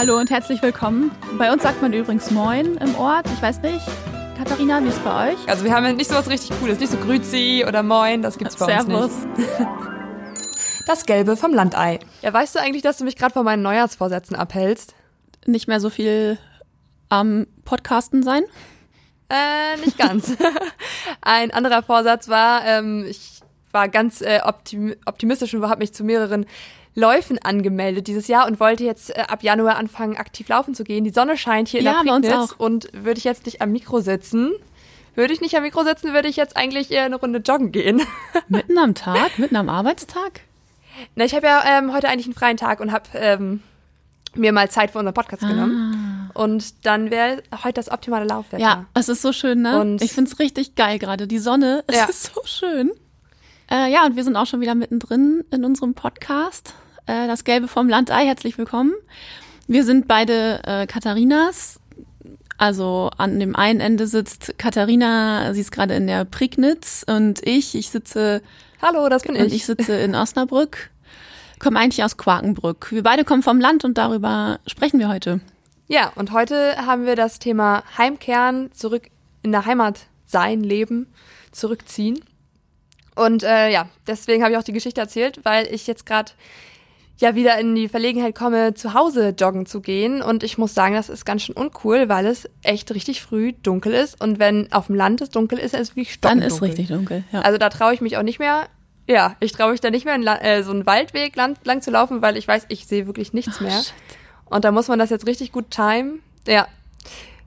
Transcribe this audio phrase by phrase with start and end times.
[0.00, 1.10] hallo und herzlich willkommen.
[1.36, 3.26] Bei uns sagt man übrigens Moin im Ort.
[3.34, 3.84] Ich weiß nicht,
[4.38, 5.38] Katharina, wie ist es bei euch?
[5.46, 8.38] Also wir haben ja nicht so was richtig Cooles, nicht so Grüzi oder Moin, das
[8.38, 9.12] gibt's bei Servus.
[9.12, 9.50] uns nicht.
[10.86, 11.98] Das Gelbe vom Landei.
[12.22, 14.94] Ja, weißt du eigentlich, dass du mich gerade von meinen Neujahrsvorsätzen abhältst?
[15.44, 16.38] Nicht mehr so viel
[17.10, 18.44] am Podcasten sein?
[19.28, 20.34] Äh, nicht ganz.
[21.20, 23.40] Ein anderer Vorsatz war, ähm, ich
[23.70, 26.46] war ganz äh, optim optimistisch und habe mich zu mehreren
[26.94, 31.04] Läufen angemeldet dieses Jahr und wollte jetzt äh, ab Januar anfangen, aktiv laufen zu gehen.
[31.04, 33.70] Die Sonne scheint hier Ja, in uns der Prignitz und würde ich jetzt nicht am
[33.72, 34.52] Mikro sitzen,
[35.14, 38.02] würde ich nicht am Mikro sitzen, würde ich jetzt eigentlich eher eine Runde joggen gehen.
[38.48, 39.38] Mitten am Tag?
[39.38, 40.40] Mitten am Arbeitstag?
[41.14, 43.62] Na, ich habe ja ähm, heute eigentlich einen freien Tag und habe ähm,
[44.34, 46.30] mir mal Zeit für unseren Podcast genommen.
[46.34, 48.62] Und dann wäre heute das optimale Laufwetter.
[48.62, 49.80] Ja, es ist so schön, ne?
[49.80, 51.26] Und- ich find's richtig geil gerade.
[51.26, 52.04] Die Sonne, es Ja.
[52.04, 52.90] ist so schön.
[53.70, 56.74] Äh, ja, und wir sind auch schon wieder mittendrin in unserem Podcast.
[57.06, 58.92] Äh, das Gelbe vom Landei, herzlich willkommen.
[59.68, 61.78] Wir sind beide äh, Katharinas.
[62.58, 67.74] Also an dem einen Ende sitzt Katharina, sie ist gerade in der Prignitz und ich,
[67.74, 68.42] ich sitze
[68.82, 69.54] Hallo, das bin und ich.
[69.54, 70.90] ich sitze in Osnabrück.
[71.58, 72.90] Komme eigentlich aus Quakenbrück.
[72.90, 75.40] Wir beide kommen vom Land und darüber sprechen wir heute.
[75.86, 79.10] Ja, und heute haben wir das Thema Heimkehren, zurück
[79.42, 81.06] in der Heimat sein, leben,
[81.52, 82.20] zurückziehen.
[83.20, 86.32] Und äh, ja, deswegen habe ich auch die Geschichte erzählt, weil ich jetzt gerade
[87.18, 90.22] ja wieder in die Verlegenheit komme, zu Hause joggen zu gehen.
[90.22, 93.92] Und ich muss sagen, das ist ganz schön uncool, weil es echt richtig früh dunkel
[93.92, 94.20] ist.
[94.20, 96.68] Und wenn auf dem Land es dunkel ist, dann ist es wirklich Dann stockendunkel.
[96.68, 97.24] ist richtig dunkel.
[97.30, 97.40] Ja.
[97.42, 98.68] Also da traue ich mich auch nicht mehr.
[99.06, 101.90] Ja, ich traue mich da nicht mehr, in äh, so einen Waldweg lang, lang zu
[101.90, 103.82] laufen, weil ich weiß, ich sehe wirklich nichts mehr.
[103.82, 103.92] shit.
[104.46, 106.20] Und da muss man das jetzt richtig gut timen.
[106.46, 106.66] Ja,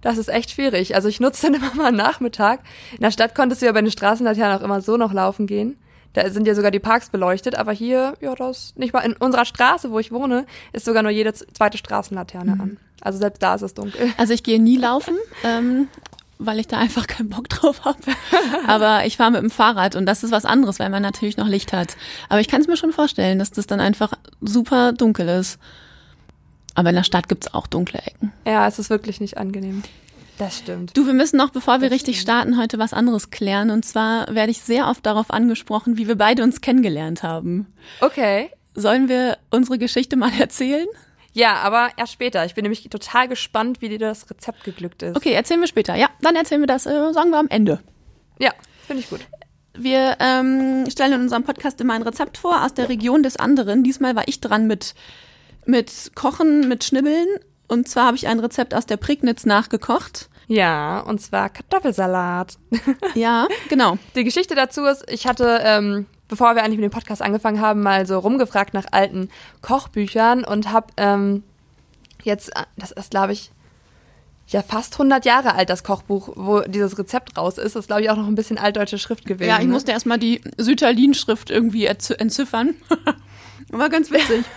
[0.03, 0.93] das ist echt schwierig.
[0.93, 2.59] Also ich nutze dann immer mal einen Nachmittag.
[2.91, 5.77] In der Stadt konntest du ja bei den Straßenlaternen auch immer so noch laufen gehen.
[6.13, 9.45] Da sind ja sogar die Parks beleuchtet, aber hier, ja, das nicht mal in unserer
[9.45, 12.77] Straße, wo ich wohne, ist sogar nur jede zweite Straßenlaterne an.
[13.01, 14.13] Also selbst da ist es dunkel.
[14.17, 15.87] Also ich gehe nie laufen, ähm,
[16.37, 17.97] weil ich da einfach keinen Bock drauf habe.
[18.67, 21.47] Aber ich fahre mit dem Fahrrad und das ist was anderes, weil man natürlich noch
[21.47, 21.97] Licht hat.
[22.29, 25.57] Aber ich kann es mir schon vorstellen, dass das dann einfach super dunkel ist.
[26.75, 28.33] Aber in der Stadt gibt's auch dunkle Ecken.
[28.45, 29.83] Ja, es ist wirklich nicht angenehm.
[30.37, 30.97] Das stimmt.
[30.97, 33.69] Du, wir müssen noch, bevor wir richtig starten, heute was anderes klären.
[33.69, 37.67] Und zwar werde ich sehr oft darauf angesprochen, wie wir beide uns kennengelernt haben.
[38.01, 38.49] Okay.
[38.73, 40.87] Sollen wir unsere Geschichte mal erzählen?
[41.33, 42.45] Ja, aber erst später.
[42.45, 45.15] Ich bin nämlich total gespannt, wie dir das Rezept geglückt ist.
[45.15, 45.95] Okay, erzählen wir später.
[45.95, 47.79] Ja, dann erzählen wir das, äh, sagen wir am Ende.
[48.39, 48.51] Ja,
[48.85, 49.21] finde ich gut.
[49.75, 53.83] Wir ähm, stellen in unserem Podcast immer ein Rezept vor aus der Region des anderen.
[53.83, 54.93] Diesmal war ich dran mit,
[55.65, 57.27] mit Kochen, mit Schnibbeln.
[57.67, 60.29] Und zwar habe ich ein Rezept aus der Prignitz nachgekocht.
[60.47, 62.57] Ja, und zwar Kartoffelsalat.
[63.15, 63.97] Ja, genau.
[64.15, 67.81] Die Geschichte dazu ist, ich hatte, ähm, bevor wir eigentlich mit dem Podcast angefangen haben,
[67.81, 69.29] mal so rumgefragt nach alten
[69.61, 71.43] Kochbüchern und habe ähm,
[72.23, 73.51] jetzt, äh, das ist glaube ich,
[74.47, 77.75] ja fast 100 Jahre alt, das Kochbuch, wo dieses Rezept raus ist.
[77.75, 79.49] Das ist glaube ich auch noch ein bisschen altdeutsche Schrift gewesen.
[79.49, 79.71] Ja, ich ne?
[79.71, 82.75] musste erstmal die Sütterlin-Schrift irgendwie entzi- entziffern.
[83.69, 84.43] War ganz witzig.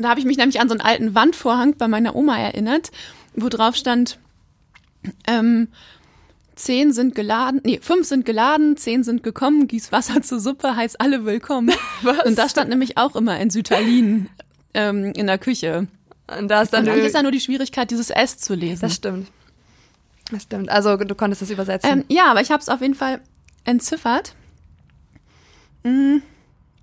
[0.00, 2.90] Und da habe ich mich nämlich an so einen alten Wandvorhang bei meiner Oma erinnert,
[3.34, 4.18] wo drauf stand,
[5.26, 5.68] ähm,
[6.54, 10.96] zehn sind geladen, nee, fünf sind geladen, zehn sind gekommen, gieß Wasser zur Suppe, heiß
[10.96, 11.70] alle willkommen.
[12.02, 12.24] Was?
[12.24, 14.30] Und das stand nämlich auch immer in Sütterlin
[14.72, 15.86] ähm, in der Küche.
[16.38, 18.80] Und da ist dann Und Öl- ist ja nur die Schwierigkeit, dieses S zu lesen.
[18.80, 19.28] Das stimmt.
[20.32, 20.70] Das stimmt.
[20.70, 21.90] Also du konntest es übersetzen.
[21.92, 23.20] Ähm, ja, aber ich habe es auf jeden Fall
[23.64, 24.34] entziffert.
[25.82, 26.20] Mm,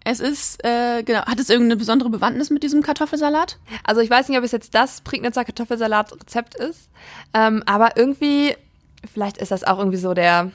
[0.10, 3.58] Es ist, äh, genau, hat es irgendeine besondere Bewandtnis mit diesem Kartoffelsalat?
[3.84, 6.90] Also ich weiß nicht, ob es jetzt das Prignitzer Kartoffelsalat-Rezept ist,
[7.34, 8.56] ähm, aber irgendwie,
[9.12, 10.52] vielleicht ist das auch irgendwie so der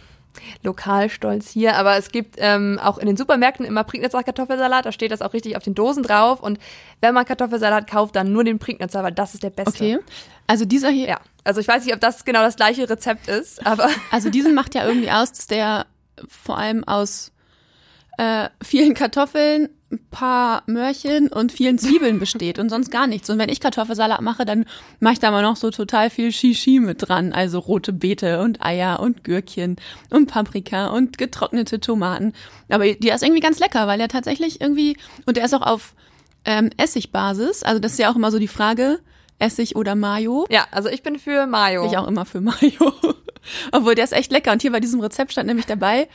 [0.63, 5.13] Lokalstolz hier, aber es gibt ähm, auch in den Supermärkten immer Prignitzer Kartoffelsalat, da steht
[5.13, 6.59] das auch richtig auf den Dosen drauf und
[7.03, 9.85] wenn man Kartoffelsalat kauft, dann nur den Prignitzer, weil das ist der beste.
[9.85, 9.99] Okay.
[10.47, 13.67] Also dieser hier, Ja, also ich weiß nicht, ob das genau das gleiche Rezept ist,
[13.67, 15.85] aber also diesen macht ja irgendwie aus, dass der
[16.27, 17.32] vor allem aus
[18.19, 23.29] äh, vielen Kartoffeln, ein paar Möhrchen und vielen Zwiebeln besteht und sonst gar nichts.
[23.29, 24.65] Und wenn ich Kartoffelsalat mache, dann
[25.01, 27.33] mache ich da mal noch so total viel Shishi mit dran.
[27.33, 29.77] Also rote Beete und Eier und Gürkchen
[30.11, 32.33] und Paprika und getrocknete Tomaten.
[32.71, 35.95] Aber der ist irgendwie ganz lecker, weil er tatsächlich irgendwie, und der ist auch auf
[36.47, 37.63] ähm, Essigbasis.
[37.63, 39.01] Also das ist ja auch immer so die Frage,
[39.39, 40.47] Essig oder Mayo.
[40.51, 41.87] ja, also ich bin für Mayo.
[41.87, 42.93] Ich auch immer für Mayo.
[43.73, 44.53] Obwohl, der ist echt lecker.
[44.53, 46.09] Und hier bei diesem Rezept stand nämlich dabei,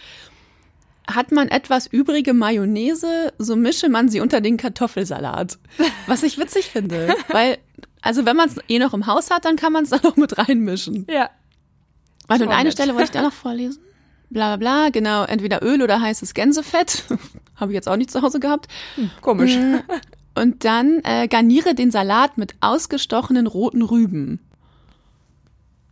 [1.07, 5.57] hat man etwas übrige Mayonnaise, so mische man sie unter den Kartoffelsalat.
[6.05, 7.15] Was ich witzig finde.
[7.29, 7.57] Weil,
[8.01, 10.17] also wenn man es eh noch im Haus hat, dann kann man es da noch
[10.17, 11.07] mit reinmischen.
[11.09, 11.29] Ja.
[12.27, 12.71] Warte, und eine.
[12.71, 13.81] Stelle wollte ich da noch vorlesen.
[14.29, 17.05] Bla bla bla, genau, entweder Öl oder heißes Gänsefett.
[17.55, 18.67] Habe ich jetzt auch nicht zu Hause gehabt.
[19.21, 19.57] Komisch.
[20.35, 24.39] Und dann äh, garniere den Salat mit ausgestochenen roten Rüben.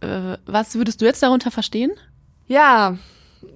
[0.01, 1.91] Äh, was würdest du jetzt darunter verstehen?
[2.47, 2.97] Ja,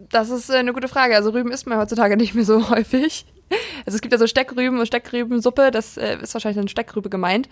[0.10, 1.16] das ist äh, eine gute Frage.
[1.16, 3.26] Also Rüben isst man heutzutage nicht mehr so häufig.
[3.86, 7.50] Also es gibt ja so Steckrüben und Steckrübensuppe, das äh, ist wahrscheinlich eine Steckrübe gemeint.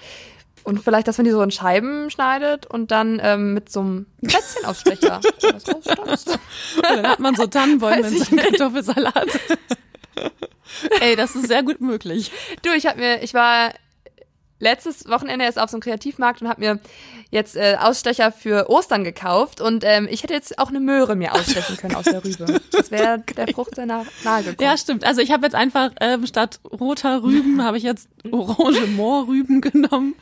[0.64, 4.06] Und vielleicht, dass man die so in Scheiben schneidet und dann ähm, mit so einem
[4.22, 5.66] Plätzchenausstecher das
[5.98, 6.40] rausstanzt.
[6.82, 8.40] Dann hat man so Tannenbäume in seinem.
[8.40, 9.28] Kartoffelsalat.
[11.00, 12.32] Ey, das ist sehr gut möglich.
[12.64, 13.72] Du, ich habe mir, ich war
[14.60, 16.80] letztes Wochenende erst auf so einem Kreativmarkt und habe mir
[17.30, 21.34] jetzt äh, Ausstecher für Ostern gekauft und ähm, ich hätte jetzt auch eine Möhre mir
[21.34, 22.60] ausstechen können aus der Rübe.
[22.72, 24.58] Das wäre der Frucht sehr nah, nahe gekommen.
[24.62, 25.04] Ja, stimmt.
[25.06, 30.16] Also ich habe jetzt einfach ähm, statt roter Rüben habe ich jetzt orange Moorrüben genommen.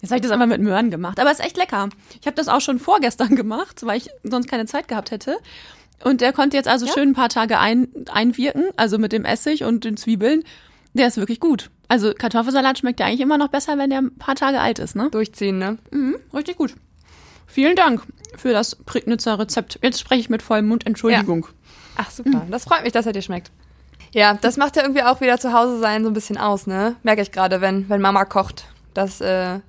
[0.00, 1.20] Jetzt habe ich das einfach mit Möhren gemacht.
[1.20, 1.88] Aber ist echt lecker.
[2.20, 5.36] Ich habe das auch schon vorgestern gemacht, weil ich sonst keine Zeit gehabt hätte.
[6.02, 6.92] Und der konnte jetzt also Ja.
[6.92, 10.42] schön ein paar Tage ein, einwirken, also mit dem Essig und den Zwiebeln.
[10.94, 11.70] Der ist wirklich gut.
[11.92, 14.96] Also Kartoffelsalat schmeckt ja eigentlich immer noch besser, wenn der ein paar Tage alt ist,
[14.96, 15.10] ne?
[15.10, 15.76] Durchziehen, ne?
[15.90, 16.74] Mhm, richtig gut.
[17.46, 18.00] Vielen Dank
[18.38, 19.78] für das Prignitzer Rezept.
[19.82, 20.86] Jetzt spreche ich mit vollem Mund.
[20.86, 21.48] Entschuldigung.
[21.98, 23.50] Ach super, das freut mich, dass er dir schmeckt.
[24.14, 26.96] Ja, das macht ja irgendwie auch wieder zu Hause sein so ein bisschen aus, ne?
[27.02, 28.64] Merke ich gerade, wenn, wenn Mama kocht.
[28.94, 29.60] Das, äh,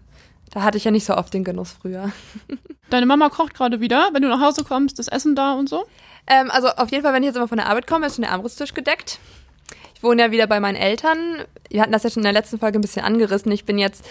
[0.52, 2.10] da hatte ich ja nicht so oft den Genuss früher.
[2.90, 5.84] Deine Mama kocht gerade wieder, wenn du nach Hause kommst, das Essen da und so.
[6.28, 8.22] Ähm, also auf jeden Fall, wenn ich jetzt immer von der Arbeit komme, ist schon
[8.22, 9.20] der Armbrusttisch gedeckt.
[10.04, 11.46] Ich wohne ja wieder bei meinen Eltern.
[11.70, 13.50] Wir hatten das ja schon in der letzten Folge ein bisschen angerissen.
[13.54, 14.04] Ich bin jetzt,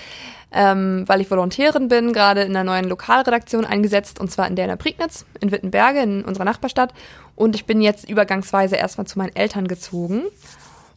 [0.51, 4.65] ähm, weil ich Volontärin bin, gerade in einer neuen Lokalredaktion eingesetzt, und zwar in der
[4.65, 6.95] in der Prignitz, in Wittenberge, in unserer Nachbarstadt.
[7.37, 10.23] Und ich bin jetzt übergangsweise erstmal zu meinen Eltern gezogen.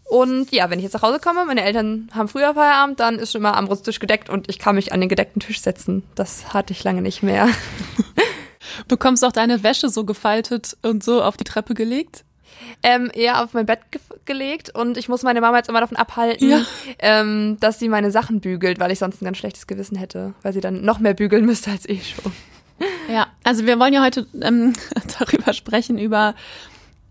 [0.05, 3.33] Und ja, wenn ich jetzt nach Hause komme, meine Eltern haben früher Feierabend, dann ist
[3.33, 6.03] schon immer Armbrusttisch gedeckt und ich kann mich an den gedeckten Tisch setzen.
[6.15, 7.49] Das hatte ich lange nicht mehr.
[8.87, 12.23] Bekommst auch deine Wäsche so gefaltet und so auf die Treppe gelegt?
[12.83, 15.97] Ähm, eher auf mein Bett ge gelegt und ich muss meine Mama jetzt immer davon
[15.97, 16.61] abhalten, Ja.
[16.99, 20.51] ähm, dass sie meine Sachen bügelt, weil ich sonst ein ganz schlechtes Gewissen hätte, weil
[20.53, 22.31] sie dann noch mehr bügeln müsste als eh schon.
[23.09, 24.73] Ja, also wir wollen ja heute ähm,
[25.19, 26.33] darüber sprechen, über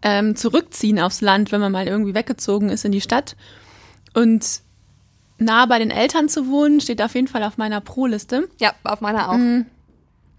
[0.02, 3.36] ähm, Zurückziehen aufs Land, wenn man mal irgendwie weggezogen ist in die Stadt.
[4.12, 4.60] Und
[5.38, 8.48] nah bei den Eltern zu wohnen, steht auf jeden Fall auf meiner Pro-Liste.
[8.60, 9.38] Ja, auf meiner auch.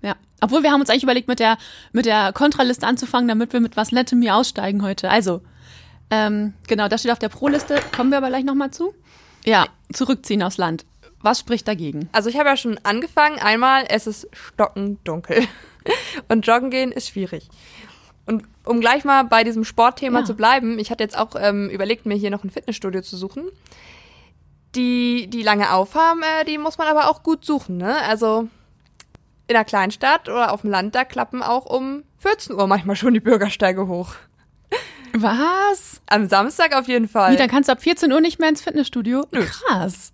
[0.02, 0.16] Ja.
[0.42, 1.58] Obwohl wir haben uns eigentlich überlegt, mit der,
[1.92, 5.10] mit der Kontraliste anzufangen, damit wir mit was Nettem hier aussteigen heute.
[5.10, 5.42] Also,
[6.12, 7.80] ähm, genau, das steht auf der Pro-Liste.
[7.96, 8.94] Kommen wir aber gleich nochmal zu.
[9.46, 10.86] Ja, zurückziehen aufs Land.
[11.22, 12.10] Was spricht dagegen?
[12.12, 13.40] Also ich habe ja schon angefangen.
[13.40, 15.44] Einmal, es ist stockendunkel
[16.28, 17.50] und joggen gehen ist schwierig.
[18.28, 20.26] Und um gleich mal bei diesem Sportthema Ja.
[20.26, 23.46] zu bleiben, ich hatte jetzt auch ähm, überlegt, mir hier noch ein Fitnessstudio zu suchen.
[24.76, 27.96] Die, die lange aufhaben, äh, die muss man aber auch gut suchen, ne?
[28.04, 28.50] Also
[29.48, 33.14] in einer Kleinstadt oder auf dem Land, da klappen auch um 14 Uhr manchmal schon
[33.14, 34.16] die Bürgersteige hoch.
[35.14, 36.02] Was?
[36.08, 37.34] Am Samstag auf jeden Fall.
[37.34, 39.26] Wie, dann kannst du ab 14 Uhr nicht mehr ins Fitnessstudio?
[39.32, 40.12] Krass.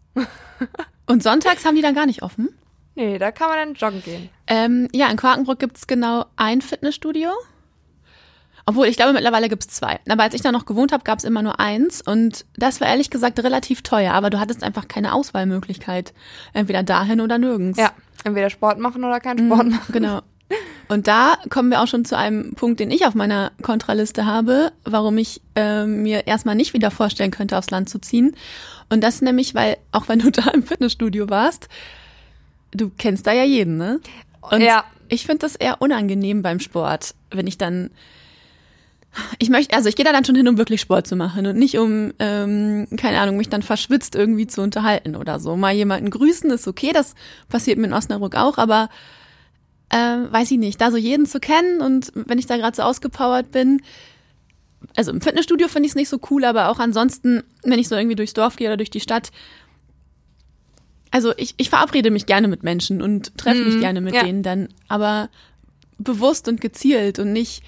[1.08, 2.50] Und sonntags haben die dann gar nicht offen?
[2.96, 4.30] nee, da kann man dann joggen gehen.
[4.48, 7.32] Ähm, ja, in Quakenbrück gibt's genau ein Fitnessstudio.
[8.66, 10.00] Obwohl, ich glaube, mittlerweile gibt's zwei.
[10.10, 12.02] Aber als ich da noch gewohnt habe, gab's immer nur eins.
[12.02, 14.14] Und das war ehrlich gesagt relativ teuer.
[14.14, 16.14] Aber du hattest einfach keine Auswahlmöglichkeit.
[16.54, 17.80] Entweder dahin oder nirgends.
[17.80, 17.92] Ja,
[18.24, 19.92] entweder Sport machen oder keinen Sport machen.
[19.94, 20.22] Genau.
[20.90, 24.74] Und da kommen wir auch schon zu einem Punkt, den ich auf meiner Kontraliste habe,
[24.84, 28.36] warum ich äh, mir erstmal nicht wieder vorstellen könnte, aufs Land zu ziehen.
[28.90, 31.70] Und das nämlich, weil auch wenn du da im Fitnessstudio warst,
[32.72, 34.02] du kennst da ja jeden, ne?
[34.42, 34.84] Und Ja.
[35.08, 37.90] ich finde das eher unangenehm beim Sport, wenn ich dann
[39.40, 41.58] ich möchte, also ich gehe da dann schon hin, um wirklich Sport zu machen und
[41.58, 45.56] nicht um, ähm, keine Ahnung, mich dann verschwitzt irgendwie zu unterhalten oder so.
[45.58, 47.16] Mal jemanden grüßen ist okay, das
[47.50, 48.90] passiert mir in Osnabrück auch, aber
[49.90, 52.84] ähm, weiß ich nicht, da so jeden zu kennen und wenn ich da gerade so
[52.84, 53.82] ausgepowert bin,
[54.96, 57.96] also im Fitnessstudio finde ich es nicht so cool, aber auch ansonsten, wenn ich so
[57.96, 59.32] irgendwie durchs Dorf gehe oder durch die Stadt,
[61.12, 64.24] also ich, ich verabrede mich gerne mit Menschen und treffe mich Mhm, gerne mit ja.
[64.24, 65.30] denen dann, aber
[65.98, 67.62] bewusst und gezielt und nicht,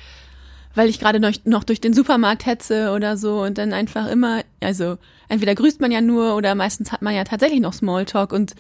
[0.76, 4.42] weil ich gerade noch, noch durch den Supermarkt hetze oder so und dann einfach immer,
[4.62, 4.98] also
[5.30, 8.56] entweder grüßt man ja nur oder meistens hat man ja tatsächlich noch Smalltalk und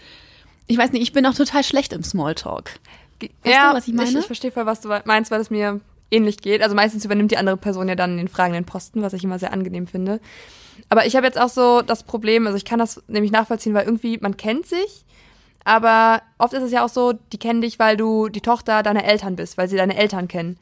[0.67, 2.79] ich weiß nicht, ich bin auch total schlecht im Smalltalk.
[3.19, 4.19] Weißt ja, du, was ich meine?
[4.19, 6.61] Ich, verstehe voll, was du meinst, weil es mir ähnlich geht.
[6.61, 9.53] Also meistens übernimmt die andere Person ja dann den fragenden Posten, was ich immer sehr
[9.53, 10.19] angenehm finde.
[10.89, 13.85] Aber ich habe jetzt auch so das Problem, also ich kann das nämlich nachvollziehen, weil
[13.85, 15.05] irgendwie man kennt sich,
[15.63, 19.05] aber oft ist es ja auch so, die kennen dich, weil du die Tochter deiner
[19.05, 20.57] Eltern bist, weil sie deine Eltern kennen.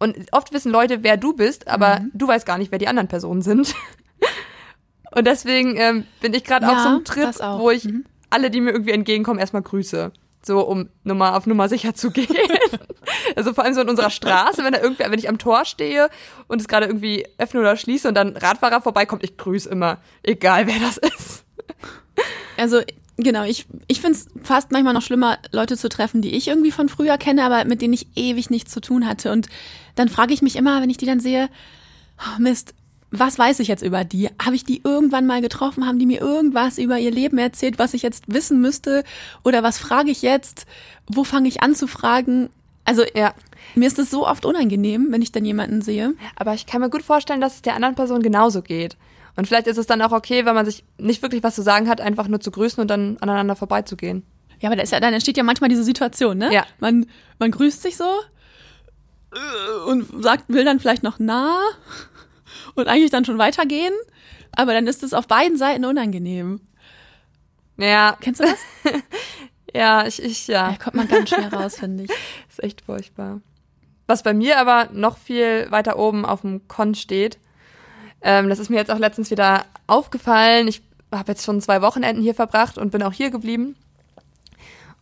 [0.00, 2.10] Und oft wissen Leute, wer du bist, aber Mhm.
[2.14, 3.74] du weißt gar nicht, wer die anderen Personen sind.
[5.14, 7.28] Und deswegen ähm, bin ich gerade auf Ja, so einem Trip,
[7.58, 8.04] wo ich Mhm.
[8.30, 10.12] alle, die mir irgendwie entgegenkommen, erstmal grüße.
[10.42, 12.26] So, um Nummer auf Nummer sicher zu gehen.
[13.36, 16.08] also vor allem so in unserer Straße, wenn da irgendwer, wenn ich am Tor stehe
[16.48, 19.98] und es gerade irgendwie öffne oder schließe und dann Radfahrer vorbeikommt, ich grüße immer.
[20.22, 21.44] Egal wer das ist.
[22.56, 22.80] Also
[23.22, 26.70] genau, ich, ich finde es fast manchmal noch schlimmer, Leute zu treffen, die ich irgendwie
[26.70, 29.32] von früher kenne, aber mit denen ich ewig nichts zu tun hatte.
[29.32, 29.48] Und
[29.94, 31.48] dann frage ich mich immer, wenn ich die dann sehe,
[32.18, 32.74] oh Mist,
[33.10, 34.28] was weiß ich jetzt über die?
[34.40, 35.86] Habe ich die irgendwann mal getroffen?
[35.86, 39.02] Haben die mir irgendwas über ihr Leben erzählt, was ich jetzt wissen müsste?
[39.42, 40.66] Oder was frage ich jetzt?
[41.08, 42.50] Wo fange ich an zu fragen?
[42.84, 43.34] Also ja.
[43.74, 46.14] mir ist es so oft unangenehm, wenn ich dann jemanden sehe.
[46.36, 48.96] Aber ich kann mir gut vorstellen, dass es der anderen Person genauso geht.
[49.40, 51.88] Und vielleicht ist es dann auch okay, wenn man sich nicht wirklich was zu sagen
[51.88, 54.22] hat, einfach nur zu grüßen und dann aneinander vorbeizugehen.
[54.60, 56.52] Ja, aber da ist ja, dann entsteht ja manchmal diese Situation, ne?
[56.52, 56.66] Ja.
[56.78, 57.06] Man,
[57.38, 58.04] man grüßt sich so
[59.86, 61.58] und sagt, will dann vielleicht noch nah
[62.74, 63.94] und eigentlich dann schon weitergehen,
[64.52, 66.60] aber dann ist es auf beiden Seiten unangenehm.
[67.78, 68.18] Ja.
[68.20, 68.58] Kennst du das?
[69.74, 70.72] ja, ich, ich, ja.
[70.72, 72.10] Da kommt man ganz schnell raus, finde ich.
[72.50, 73.40] ist echt furchtbar.
[74.06, 77.38] Was bei mir aber noch viel weiter oben auf dem Con steht,
[78.22, 80.68] ähm, das ist mir jetzt auch letztens wieder aufgefallen.
[80.68, 83.76] Ich habe jetzt schon zwei Wochenenden hier verbracht und bin auch hier geblieben.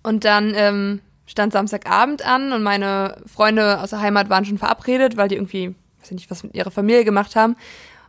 [0.03, 5.17] Und dann ähm, stand Samstagabend an und meine Freunde aus der Heimat waren schon verabredet,
[5.17, 7.57] weil die irgendwie weiß nicht, was mit ihrer Familie gemacht haben.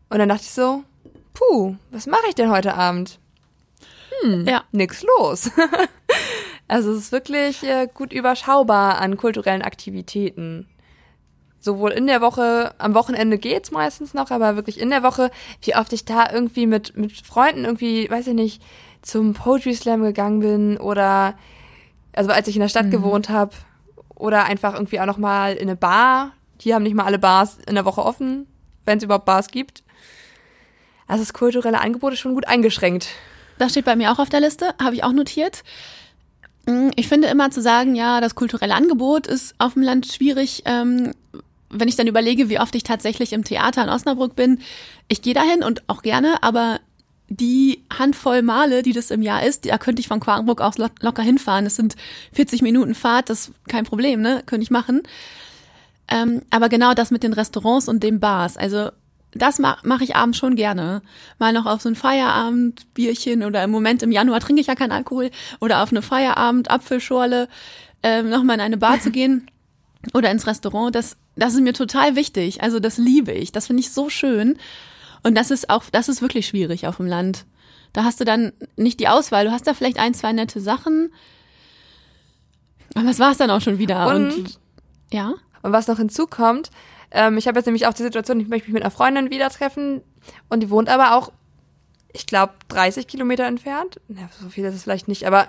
[0.10, 0.84] Und dann dachte ich so,
[1.34, 3.20] puh, was mache ich denn heute Abend?
[4.22, 4.64] Hm, ja.
[4.72, 5.52] nix los.
[6.68, 10.68] also es ist wirklich äh, gut überschaubar an kulturellen Aktivitäten.
[11.60, 15.30] Sowohl in der Woche, am Wochenende geht's meistens noch, aber wirklich in der Woche,
[15.62, 18.62] wie oft ich da irgendwie mit, mit Freunden irgendwie, weiß ich nicht,
[19.02, 21.36] zum Poetry Slam gegangen bin oder
[22.14, 22.92] also als ich in der Stadt mhm.
[22.92, 23.52] gewohnt habe
[24.16, 27.58] oder einfach irgendwie auch noch mal in eine Bar hier haben nicht mal alle Bars
[27.66, 28.48] in der Woche offen,
[28.86, 29.84] wenn es überhaupt Bars gibt.
[31.08, 33.10] Also das kulturelle Angebot ist schon gut eingeschränkt.
[33.58, 35.64] Das steht bei mir auch auf der Liste, habe ich auch notiert.
[36.66, 40.64] Mm, ich finde immer zu sagen, ja, das kulturelle Angebot ist auf dem Land schwierig.
[40.66, 41.14] Ähm,
[41.70, 44.60] wenn ich dann überlege, wie oft ich tatsächlich im Theater in Osnabrück bin,
[45.08, 46.80] ich gehe dahin und auch gerne, aber
[47.30, 51.22] die Handvoll Male, die das im Jahr ist, da könnte ich von Quakenburg auch locker
[51.22, 51.66] hinfahren.
[51.68, 51.96] Es sind
[52.34, 54.42] 40 Minuten Fahrt, das ist kein Problem, ne?
[54.48, 55.04] Könnte ich machen.
[56.08, 58.90] Ähm, aber genau das mit den Restaurants und den Bars, also
[59.32, 61.02] das mache mach ich abends schon gerne.
[61.38, 64.92] Mal noch auf so ein Feierabendbierchen oder im Moment im Januar trinke ich ja keinen
[64.92, 67.48] Alkohol oder auf eine Feierabend Apfelschorle
[68.02, 69.50] ähm, nochmal in eine Bar zu gehen
[70.14, 70.96] oder ins Restaurant.
[70.96, 72.62] Das, das ist mir total wichtig.
[72.62, 73.52] Also das liebe ich.
[73.52, 74.58] Das finde ich so schön.
[75.24, 77.46] Und das ist auch, das ist wirklich schwierig auf dem Land.
[77.94, 79.46] Da hast du dann nicht die Auswahl.
[79.46, 81.12] Du hast da vielleicht ein, zwei nette Sachen.
[82.96, 84.08] Aber das war's dann auch schon wieder.
[84.08, 84.60] Und, und
[85.12, 85.34] ja.
[85.62, 86.70] Und was noch hinzukommt,
[87.12, 89.50] ähm, ich habe jetzt nämlich auch die Situation, ich möchte mich mit einer Freundin wieder
[89.50, 90.02] treffen
[90.50, 91.32] und die wohnt aber auch,
[92.14, 94.00] ich glaube, 30 Kilometer entfernt.
[94.08, 95.48] Ja, so viel ist es vielleicht nicht, aber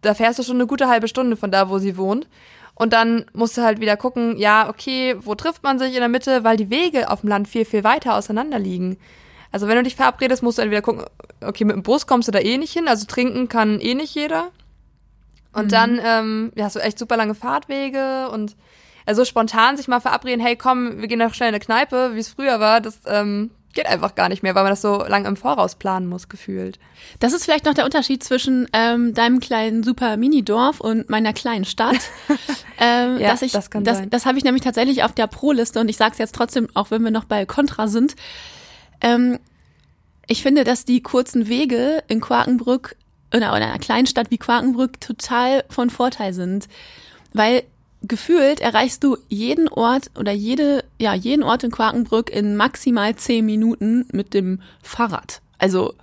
[0.00, 2.26] da fährst du schon eine gute halbe Stunde von da, wo sie wohnt.
[2.74, 6.08] Und dann musst du halt wieder gucken, ja, okay, wo trifft man sich in der
[6.08, 8.96] Mitte, weil die Wege auf dem Land viel, viel weiter auseinander liegen.
[9.52, 11.04] Also wenn du dich verabredest, musst du entweder gucken,
[11.42, 14.14] okay, mit dem Bus kommst du da eh nicht hin, also trinken kann eh nicht
[14.14, 14.48] jeder.
[15.52, 15.70] Und mhm.
[15.70, 18.56] dann ähm, ja, hast du echt super lange Fahrtwege und
[19.04, 22.20] also spontan sich mal verabreden, hey komm, wir gehen doch schnell in eine Kneipe, wie
[22.20, 25.28] es früher war, das ähm, geht einfach gar nicht mehr, weil man das so lange
[25.28, 26.78] im Voraus planen muss, gefühlt.
[27.20, 31.64] Das ist vielleicht noch der Unterschied zwischen ähm, deinem kleinen super Mini-Dorf und meiner kleinen
[31.64, 31.98] Stadt.
[32.78, 34.10] ähm, ja, dass ich, das kann das, sein.
[34.10, 36.90] Das habe ich nämlich tatsächlich auf der Pro-Liste und ich sage es jetzt trotzdem, auch
[36.90, 38.14] wenn wir noch bei Contra sind.
[39.00, 39.38] Ähm,
[40.26, 42.96] ich finde, dass die kurzen Wege in Quakenbrück
[43.34, 46.68] oder in einer kleinen Stadt wie Quakenbrück total von Vorteil sind.
[47.32, 47.64] Weil
[48.02, 53.46] gefühlt erreichst du jeden Ort oder jede, ja, jeden Ort in Quakenbrück in maximal zehn
[53.46, 55.40] Minuten mit dem Fahrrad.
[55.58, 55.94] Also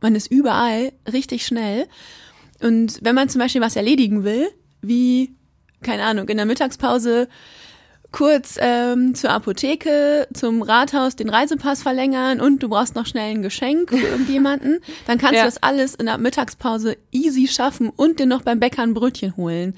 [0.00, 1.86] man ist überall richtig schnell.
[2.60, 4.48] Und wenn man zum Beispiel was erledigen will,
[4.82, 5.34] wie,
[5.82, 7.28] keine Ahnung, in der Mittagspause
[8.10, 13.42] kurz ähm, zur Apotheke, zum Rathaus den Reisepass verlängern und du brauchst noch schnell ein
[13.42, 15.42] Geschenk für irgendjemanden, dann kannst ja.
[15.42, 19.36] du das alles in der Mittagspause easy schaffen und dir noch beim Bäcker ein Brötchen
[19.36, 19.76] holen.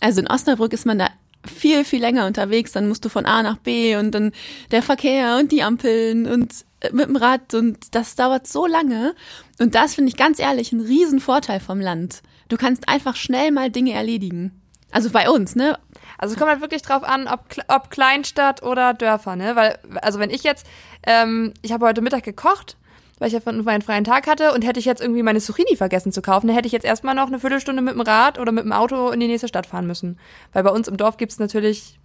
[0.00, 1.08] Also in Osnabrück ist man da
[1.46, 2.72] viel, viel länger unterwegs.
[2.72, 4.32] Dann musst du von A nach B und dann
[4.70, 9.14] der Verkehr und die Ampeln und äh, mit dem Rad und das dauert so lange.
[9.58, 12.22] Und das finde ich ganz ehrlich ein Riesenvorteil vom Land.
[12.48, 14.60] Du kannst einfach schnell mal Dinge erledigen.
[14.92, 15.78] Also bei uns, ne?
[16.18, 19.56] Also es kommt halt wirklich drauf an, ob, ob Kleinstadt oder Dörfer, ne?
[19.56, 20.66] Weil, also wenn ich jetzt,
[21.02, 22.76] ähm, ich habe heute Mittag gekocht
[23.18, 25.76] weil ich ja von meinen freien Tag hatte und hätte ich jetzt irgendwie meine Zucchini
[25.76, 28.52] vergessen zu kaufen, dann hätte ich jetzt erstmal noch eine Viertelstunde mit dem Rad oder
[28.52, 30.18] mit dem Auto in die nächste Stadt fahren müssen.
[30.52, 31.98] Weil bei uns im Dorf gibt's natürlich,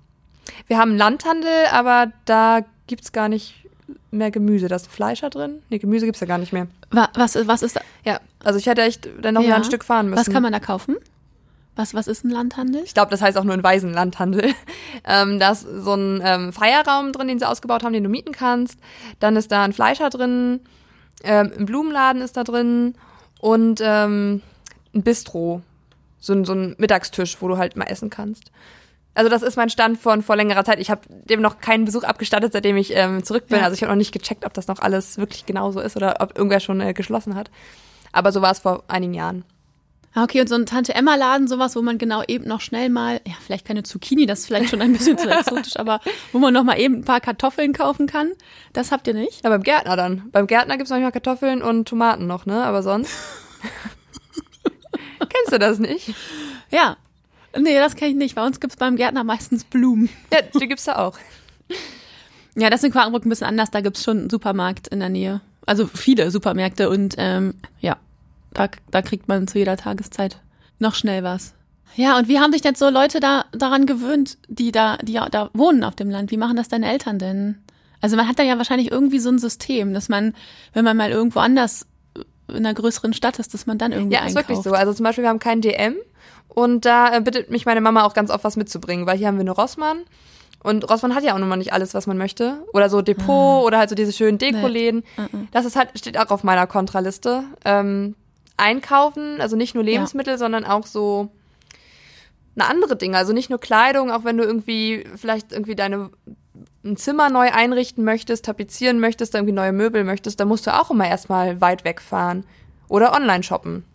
[0.67, 3.65] wir haben einen Landhandel, aber da gibt's gar nicht
[4.11, 4.67] mehr Gemüse.
[4.67, 5.61] Da ist Fleischer drin?
[5.69, 6.67] Nee, Gemüse gibt's da gar nicht mehr.
[6.91, 7.81] Was, was ist da?
[8.05, 9.55] Ja, also ich hätte echt dann noch ja.
[9.55, 10.19] ein Stück fahren müssen.
[10.19, 10.97] Was kann man da kaufen?
[11.75, 12.83] Was, was ist ein Landhandel?
[12.83, 14.53] Ich glaube, das heißt auch nur ein Waisenlandhandel.
[15.05, 18.33] ähm, da ist so ein ähm, Feierraum drin, den sie ausgebaut haben, den du mieten
[18.33, 18.77] kannst.
[19.19, 20.59] Dann ist da ein Fleischer drin,
[21.23, 22.95] ähm, Ein Blumenladen ist da drin
[23.39, 24.41] und ähm,
[24.93, 25.61] ein Bistro,
[26.19, 28.51] so, ein- so ein Mittagstisch, wo du halt mal essen kannst.
[29.13, 30.79] Also das ist mein Stand von vor längerer Zeit.
[30.79, 33.57] Ich habe dem noch keinen Besuch abgestattet, seitdem ich ähm, zurück bin.
[33.59, 33.65] Ja.
[33.65, 36.37] Also ich habe noch nicht gecheckt, ob das noch alles wirklich genauso ist oder ob
[36.37, 37.51] irgendwer schon äh, geschlossen hat.
[38.13, 39.43] Aber so war es vor einigen Jahren.
[40.13, 43.33] Ah, Okay, und so ein Tante-Emma-Laden, sowas, wo man genau eben noch schnell mal, ja,
[43.45, 46.01] vielleicht keine Zucchini, das ist vielleicht schon ein bisschen zu exotisch, aber
[46.33, 48.31] wo man noch mal eben ein paar Kartoffeln kaufen kann,
[48.73, 49.43] das habt ihr nicht?
[49.43, 50.29] Ja, beim Gärtner dann.
[50.31, 52.63] Beim Gärtner gibt's manchmal Kartoffeln und Tomaten noch, ne?
[52.63, 53.13] Aber sonst.
[55.19, 56.13] Kennst du das nicht?
[56.71, 56.97] Ja.
[57.57, 58.35] Nee, das kenne ich nicht.
[58.35, 60.09] Bei uns gibt's beim Gärtner meistens Blumen.
[60.33, 61.17] Ja, die gibt's da auch.
[62.55, 63.71] Ja, das ist in Quakenbrück ein bisschen anders.
[63.71, 65.41] Da gibt's schon einen Supermarkt in der Nähe.
[65.65, 67.97] Also viele Supermärkte und ähm, ja,
[68.53, 70.37] da, da kriegt man zu jeder Tageszeit
[70.79, 71.53] noch schnell was.
[71.95, 75.27] Ja, und wie haben sich jetzt so Leute da daran gewöhnt, die da, die ja
[75.29, 76.31] da wohnen auf dem Land?
[76.31, 77.57] Wie machen das deine Eltern denn?
[77.99, 80.33] Also man hat da ja wahrscheinlich irgendwie so ein System, dass man,
[80.73, 81.85] wenn man mal irgendwo anders
[82.47, 84.49] in einer größeren Stadt ist, dass man dann irgendwie Ja, ist einkauft.
[84.49, 84.71] wirklich so.
[84.73, 85.95] Also zum Beispiel, wir haben kein DM
[86.47, 89.35] und da äh, bittet mich meine Mama auch ganz oft was mitzubringen, weil hier haben
[89.37, 89.99] wir eine Rossmann.
[90.63, 92.63] Und Rossmann hat ja auch nun mal nicht alles, was man möchte.
[92.73, 95.03] Oder so Depot oder halt so diese schönen Dekoläden.
[95.51, 97.43] Das ist halt, steht auch auf meiner Kontraliste.
[97.65, 98.15] Ähm,
[98.57, 101.29] einkaufen, also nicht nur Lebensmittel, sondern auch so
[102.55, 103.17] eine andere Dinge.
[103.17, 106.09] Also nicht nur Kleidung, auch wenn du irgendwie vielleicht irgendwie deine
[106.83, 110.91] ein Zimmer neu einrichten möchtest, tapezieren möchtest, irgendwie neue Möbel möchtest, dann musst du auch
[110.91, 112.43] immer erstmal weit wegfahren.
[112.89, 113.85] Oder online shoppen.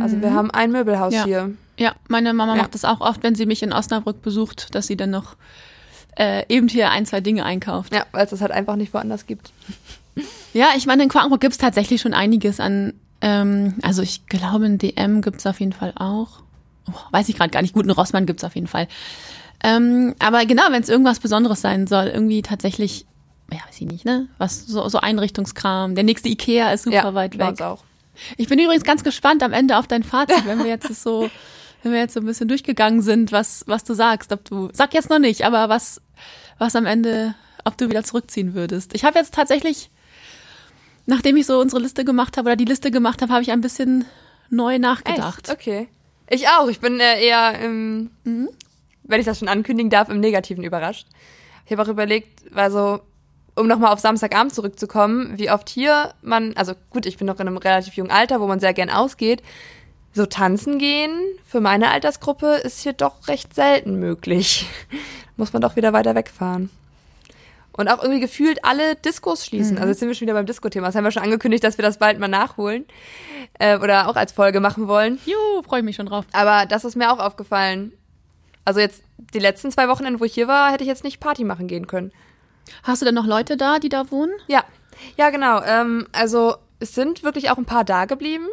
[0.00, 1.24] Also wir haben ein Möbelhaus Ja.
[1.24, 1.54] hier.
[1.78, 2.62] Ja, meine Mama Ja.
[2.62, 5.36] macht das auch oft, wenn sie mich in Osnabrück besucht, dass sie dann noch
[6.18, 7.92] äh, eben hier ein, zwei Dinge einkauft.
[7.94, 9.52] Ja, weil es das halt einfach nicht woanders gibt.
[10.54, 14.78] Ja, ich meine, in Quakenbrück gibt's tatsächlich schon einiges an, ähm, also ich glaube, ein
[14.78, 16.42] DM gibt's auf jeden Fall auch.
[16.88, 17.74] Oh, weiß ich gerade gar nicht.
[17.74, 18.88] Gut, einen Rossmann gibt's auf jeden Fall.
[19.64, 23.06] Ähm, aber genau, wenn es irgendwas Besonderes sein soll, irgendwie tatsächlich,
[23.50, 24.28] ja, weiß ich nicht, ne?
[24.38, 25.94] Was so, so Einrichtungskram.
[25.94, 27.60] Der nächste Ikea ist super ja, weit weg.
[27.62, 27.82] auch.
[28.36, 31.30] Ich bin übrigens ganz gespannt am Ende auf dein Fazit, wenn wir jetzt so,
[31.82, 34.32] wenn wir jetzt so ein bisschen durchgegangen sind, was, was du sagst.
[34.32, 36.00] Ob du, sag jetzt noch nicht, aber was,
[36.58, 38.94] was am Ende, ob du wieder zurückziehen würdest.
[38.94, 39.90] Ich habe jetzt tatsächlich,
[41.06, 43.60] nachdem ich so unsere Liste gemacht habe oder die Liste gemacht habe, habe ich ein
[43.60, 44.04] bisschen
[44.50, 45.48] neu nachgedacht.
[45.48, 45.50] Echt?
[45.50, 45.88] Okay.
[46.28, 46.68] Ich auch.
[46.68, 51.06] Ich bin äh, eher, im, wenn ich das schon ankündigen darf, im Negativen überrascht.
[51.64, 53.00] Ich habe auch überlegt, also
[53.54, 57.48] um nochmal auf Samstagabend zurückzukommen, wie oft hier man, also gut, ich bin noch in
[57.48, 59.42] einem relativ jungen Alter, wo man sehr gern ausgeht.
[60.12, 61.10] So tanzen gehen
[61.44, 64.66] für meine Altersgruppe ist hier doch recht selten möglich.
[65.36, 66.70] Muss man doch wieder weiter wegfahren.
[67.76, 69.76] Und auch irgendwie gefühlt alle Diskos schließen.
[69.76, 70.86] Also jetzt sind wir schon wieder beim Disco-Thema.
[70.86, 72.86] Das haben wir schon angekündigt, dass wir das bald mal nachholen.
[73.58, 75.18] Äh, oder auch als Folge machen wollen.
[75.26, 76.24] Juhu, freue ich mich schon drauf.
[76.32, 77.92] Aber das ist mir auch aufgefallen.
[78.64, 79.02] Also jetzt
[79.34, 81.86] die letzten zwei Wochenende, wo ich hier war, hätte ich jetzt nicht Party machen gehen
[81.86, 82.12] können.
[82.82, 84.32] Hast du denn noch Leute da, die da wohnen?
[84.48, 84.64] Ja,
[85.16, 85.62] ja genau.
[85.62, 88.46] Ähm, also es sind wirklich auch ein paar da geblieben.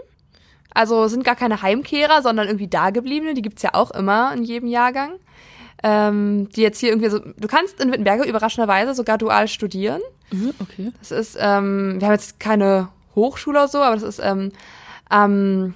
[0.74, 3.34] Also es sind gar keine Heimkehrer, sondern irgendwie Dagebliebene.
[3.34, 5.20] Die gibt's ja auch immer in jedem Jahrgang.
[5.86, 7.20] Ähm, die jetzt hier irgendwie so.
[7.20, 10.02] Du kannst in Wittenberge überraschenderweise sogar dual studieren.
[10.60, 10.92] Okay.
[11.00, 14.52] Das ist, ähm, wir haben jetzt keine Hochschule oder so, aber das ist ähm,
[15.10, 15.76] am,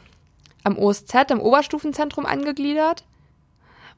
[0.64, 3.04] am OSZ, am Oberstufenzentrum angegliedert.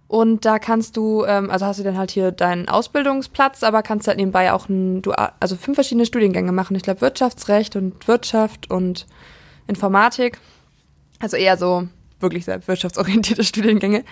[0.07, 4.07] Und da kannst du, ähm, also hast du dann halt hier deinen Ausbildungsplatz, aber kannst
[4.07, 6.75] halt nebenbei auch ein Dual, also fünf verschiedene Studiengänge machen.
[6.75, 9.05] Ich glaube Wirtschaftsrecht und Wirtschaft und
[9.67, 10.39] Informatik.
[11.19, 11.87] Also eher so
[12.19, 14.03] wirklich sehr wirtschaftsorientierte Studiengänge.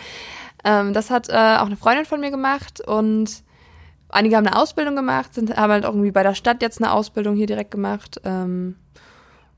[0.68, 3.44] Ähm, das hat äh, auch eine Freundin von mir gemacht und
[4.10, 6.92] einige haben eine Ausbildung gemacht, sind, haben halt auch irgendwie bei der Stadt jetzt eine
[6.92, 8.20] Ausbildung hier direkt gemacht.
[8.26, 8.76] Ähm,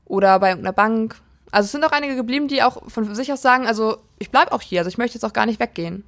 [0.04, 1.16] oder bei irgendeiner Bank.
[1.50, 4.52] Also es sind auch einige geblieben, die auch von sich aus sagen, also ich bleib
[4.52, 6.04] auch hier, also ich möchte jetzt auch gar nicht weggehen.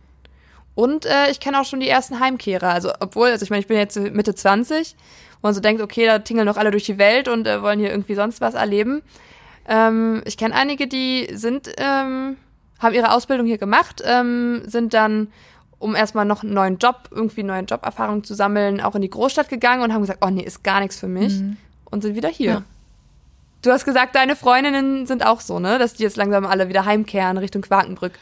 [0.75, 2.71] Und äh, ich kenne auch schon die ersten Heimkehrer.
[2.71, 4.97] Also obwohl, also ich meine, ich bin jetzt Mitte 20
[5.43, 7.81] wo man so denkt, okay, da tingeln doch alle durch die Welt und äh, wollen
[7.81, 9.03] hier irgendwie sonst was erleben.
[9.69, 12.37] Ähm, ich kenne einige, die sind, ähm,
[12.83, 15.29] haben ihre Ausbildung hier gemacht, ähm, sind dann,
[15.79, 19.49] um erstmal noch einen neuen Job, irgendwie neue Joberfahrung zu sammeln, auch in die Großstadt
[19.49, 21.41] gegangen und haben gesagt, oh nee, ist gar nichts für mich.
[21.91, 22.51] Und sind wieder hier.
[22.51, 22.63] Ja.
[23.63, 25.79] Du hast gesagt, deine Freundinnen sind auch so, ne?
[25.79, 28.13] Dass die jetzt langsam alle wieder heimkehren Richtung Quakenbrück.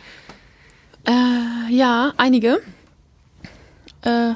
[1.07, 2.61] Äh, ja, einige.
[4.03, 4.35] Äh,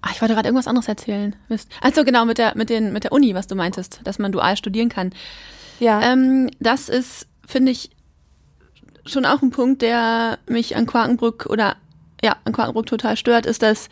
[0.00, 1.34] ah, ich wollte gerade irgendwas anderes erzählen.
[1.48, 1.68] Mist.
[1.80, 4.56] Also genau, mit der, mit, den, mit der Uni, was du meintest, dass man dual
[4.56, 5.12] studieren kann.
[5.80, 6.00] Ja.
[6.02, 7.90] Ähm, das ist, finde ich,
[9.06, 11.76] schon auch ein Punkt, der mich an Quakenbrück oder
[12.22, 13.88] ja, an Quakenbrück total stört, ist, dass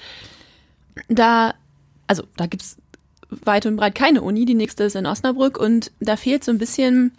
[1.08, 1.54] da,
[2.06, 2.78] also da gibt's
[3.28, 6.58] weit und breit keine Uni, die nächste ist in Osnabrück und da fehlt so ein
[6.58, 7.12] bisschen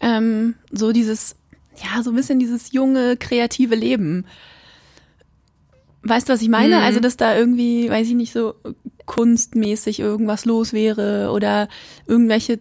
[0.00, 1.36] ähm, so dieses,
[1.82, 4.26] ja, so ein bisschen dieses junge, kreative Leben.
[6.02, 6.76] Weißt du, was ich meine?
[6.76, 6.82] Mhm.
[6.82, 8.54] Also, dass da irgendwie, weiß ich nicht, so
[9.06, 11.68] kunstmäßig irgendwas los wäre oder
[12.06, 12.60] irgendwelche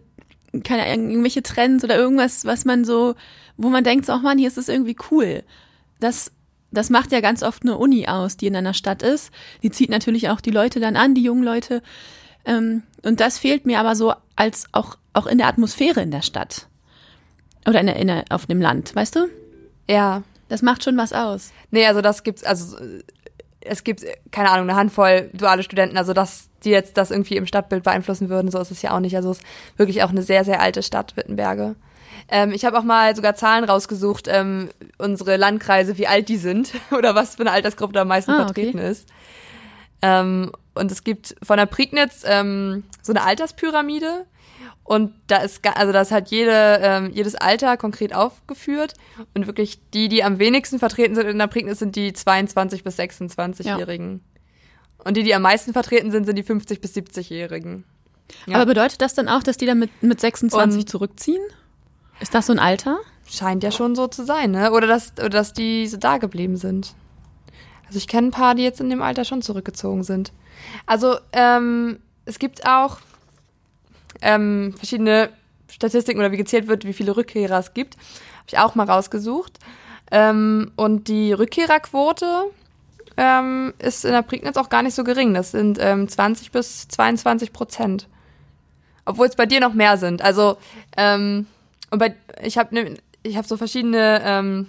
[0.63, 3.15] keine irgendwelche Trends oder irgendwas, was man so,
[3.57, 5.43] wo man denkt, so, ach man, hier ist es irgendwie cool.
[5.99, 6.31] Das,
[6.71, 9.31] das macht ja ganz oft eine Uni aus, die in einer Stadt ist.
[9.63, 11.81] Die zieht natürlich auch die Leute dann an, die jungen Leute.
[12.45, 16.21] Ähm, und das fehlt mir aber so als auch, auch in der Atmosphäre in der
[16.21, 16.67] Stadt.
[17.67, 19.27] Oder in der, in der, auf dem Land, weißt du?
[19.89, 20.23] Ja.
[20.49, 21.51] Das macht schon was aus.
[21.71, 22.77] Nee, also das gibt's, also
[23.69, 27.45] es gibt, keine Ahnung, eine Handvoll duale Studenten, also dass die jetzt das irgendwie im
[27.45, 29.15] Stadtbild beeinflussen würden, so ist es ja auch nicht.
[29.15, 29.45] Also es ist
[29.77, 31.75] wirklich auch eine sehr, sehr alte Stadt, Wittenberge.
[32.29, 36.73] Ähm, ich habe auch mal sogar Zahlen rausgesucht, ähm, unsere Landkreise, wie alt die sind
[36.97, 38.89] oder was für eine Altersgruppe da am meisten Ah, vertreten okay.
[38.91, 39.07] ist.
[40.01, 44.25] Ähm, und es gibt von der Prignitz ähm, so eine Alterspyramide.
[44.87, 48.93] Und da ist, also da ist halt jede, ähm, jedes Alter konkret aufgeführt.
[49.33, 52.97] Und wirklich die, die am wenigsten vertreten sind in der Prignitz, sind die 22- bis
[52.97, 54.21] 26-Jährigen.
[55.03, 57.83] Und die, die am meisten vertreten sind, sind die 50- bis 70-Jährigen.
[58.45, 58.55] Ja.
[58.55, 61.43] Aber bedeutet das dann auch, dass die dann mit, mit 26 Und- zurückziehen?
[62.21, 62.97] Ist das so ein Alter?
[63.29, 64.71] Scheint ja schon so zu sein, ne?
[64.71, 66.95] Oder dass, oder dass die so da geblieben sind.
[67.87, 70.31] Also ich kenne ein paar, die jetzt in dem Alter schon zurückgezogen sind.
[70.85, 72.99] Also ähm, es gibt auch
[74.21, 75.29] ähm, verschiedene
[75.69, 77.95] Statistiken oder wie gezählt wird, wie viele Rückkehrer es gibt.
[77.95, 79.59] Habe ich auch mal rausgesucht.
[80.11, 82.45] Ähm, und die Rückkehrerquote
[83.17, 85.33] ähm, ist in der Prignitz auch gar nicht so gering.
[85.33, 88.07] Das sind ähm, 20 bis 22 Prozent.
[89.05, 90.21] Obwohl es bei dir noch mehr sind.
[90.21, 90.57] Also
[90.95, 91.47] ähm,
[91.89, 92.97] und bei, ich habe ne,
[93.35, 94.67] hab so verschiedene ähm,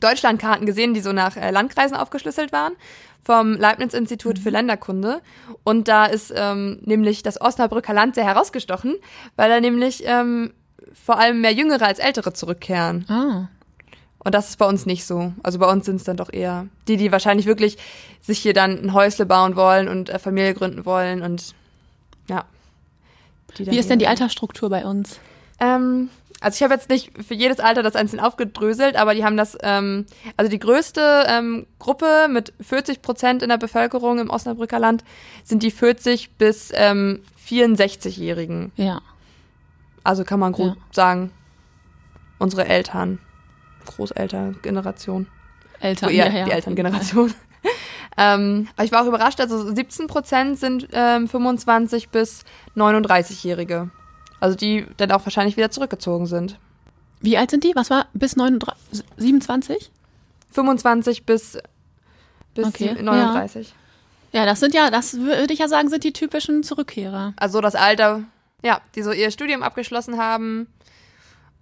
[0.00, 2.72] Deutschlandkarten gesehen, die so nach äh, Landkreisen aufgeschlüsselt waren
[3.22, 5.20] vom Leibniz-Institut für Länderkunde.
[5.64, 8.96] Und da ist ähm, nämlich das Osnabrücker Land sehr herausgestochen,
[9.36, 10.52] weil da nämlich ähm,
[10.92, 13.04] vor allem mehr Jüngere als Ältere zurückkehren.
[13.08, 13.48] Ah.
[14.24, 15.32] Und das ist bei uns nicht so.
[15.42, 17.76] Also bei uns sind es dann doch eher die, die wahrscheinlich wirklich
[18.20, 21.54] sich hier dann ein Häusle bauen wollen und äh, Familie gründen wollen und
[22.28, 22.44] ja.
[23.56, 25.18] Wie ist denn die Altersstruktur bei uns?
[25.62, 26.10] ähm,
[26.42, 29.56] also ich habe jetzt nicht für jedes Alter das einzeln aufgedröselt, aber die haben das,
[29.62, 35.04] ähm, also die größte ähm, Gruppe mit 40 Prozent in der Bevölkerung im Osnabrücker Land
[35.44, 38.72] sind die 40 bis ähm, 64-Jährigen.
[38.76, 39.00] Ja.
[40.04, 40.82] Also kann man gut Ja.
[40.90, 41.30] sagen,
[42.38, 43.18] unsere Eltern,
[43.86, 45.28] Großelterngeneration.
[45.80, 46.08] Eltern.
[46.08, 47.32] Oh, ja, ja, ja, die Elterngeneration.
[48.16, 52.44] ähm, aber ich war auch überrascht, also 17 Prozent sind ähm, 25 bis
[52.76, 53.90] 39-Jährige.
[54.42, 56.58] Also die dann auch wahrscheinlich wieder zurückgezogen sind.
[57.20, 57.76] Wie alt sind die?
[57.76, 58.08] Was war?
[58.12, 59.92] Bis 39, 27?
[60.50, 61.58] 25 bis,
[62.52, 63.72] bis Okay, 39.
[64.32, 67.34] Ja, das sind ja, das würde ich ja sagen, sind die typischen Zurückkehrer.
[67.36, 68.24] Also das Alter,
[68.64, 70.66] ja, die so ihr Studium abgeschlossen haben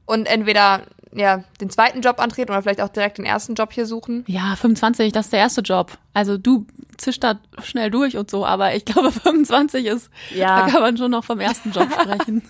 [0.07, 3.87] und entweder ja, den zweiten Job antreten oder vielleicht auch direkt den ersten Job hier
[3.87, 4.25] suchen.
[4.29, 5.99] Ja, 25, das ist der erste Job.
[6.14, 6.66] Also du
[6.99, 10.61] zischst da schnell durch und so, aber ich glaube 25 ist, Ja.
[10.66, 12.42] da kann man schon noch vom ersten Job sprechen.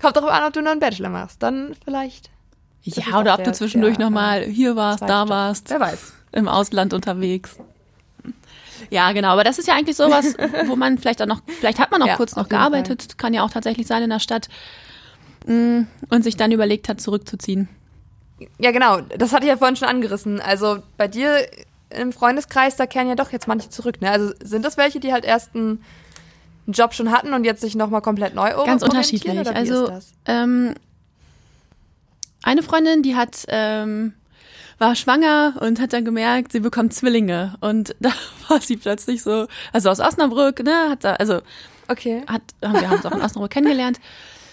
[0.00, 1.42] Kommt doch an, ob du noch einen Bachelor machst.
[1.42, 2.30] Dann vielleicht.
[2.82, 5.28] ja, oder ob der- du zwischendurch der, nochmal hier warst, da Job.
[5.30, 6.12] warst, Wer weiß.
[6.32, 7.56] im Ausland unterwegs.
[8.90, 10.34] Ja, genau, aber das ist ja eigentlich sowas,
[10.66, 13.42] wo man vielleicht auch noch, vielleicht hat man auch Ja, kurz noch gearbeitet, kann ja
[13.44, 14.48] auch tatsächlich sein in der Stadt
[15.46, 17.68] und sich dann überlegt hat, zurückzuziehen.
[18.58, 19.00] Ja, genau.
[19.00, 20.40] Das hatte ich ja vorhin schon angerissen.
[20.40, 21.46] Also bei dir
[21.90, 24.00] im Freundeskreis, da kehren ja doch jetzt manche zurück.
[24.00, 24.10] Ne?
[24.10, 25.84] Also sind das welche, die halt erst einen
[26.66, 29.38] Job schon hatten und jetzt sich nochmal komplett neu Ganz orientieren, unterschiedlich.
[29.40, 30.12] Oder wie Also ist das?
[30.26, 30.74] ähm,
[32.42, 34.14] eine Freundin, die hat ähm,
[34.78, 38.10] war schwanger und hat dann gemerkt, sie bekommt Zwillinge und da
[38.48, 41.40] war sie plötzlich so, also aus Osnabrück, ne, hat da, also
[41.88, 42.22] Okay.
[42.26, 44.00] hat, haben wir haben uns auch in Osnabrück kennengelernt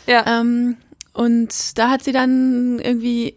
[0.09, 0.41] Ja.
[0.41, 0.77] ähm,
[1.13, 3.35] und da hat sie dann irgendwie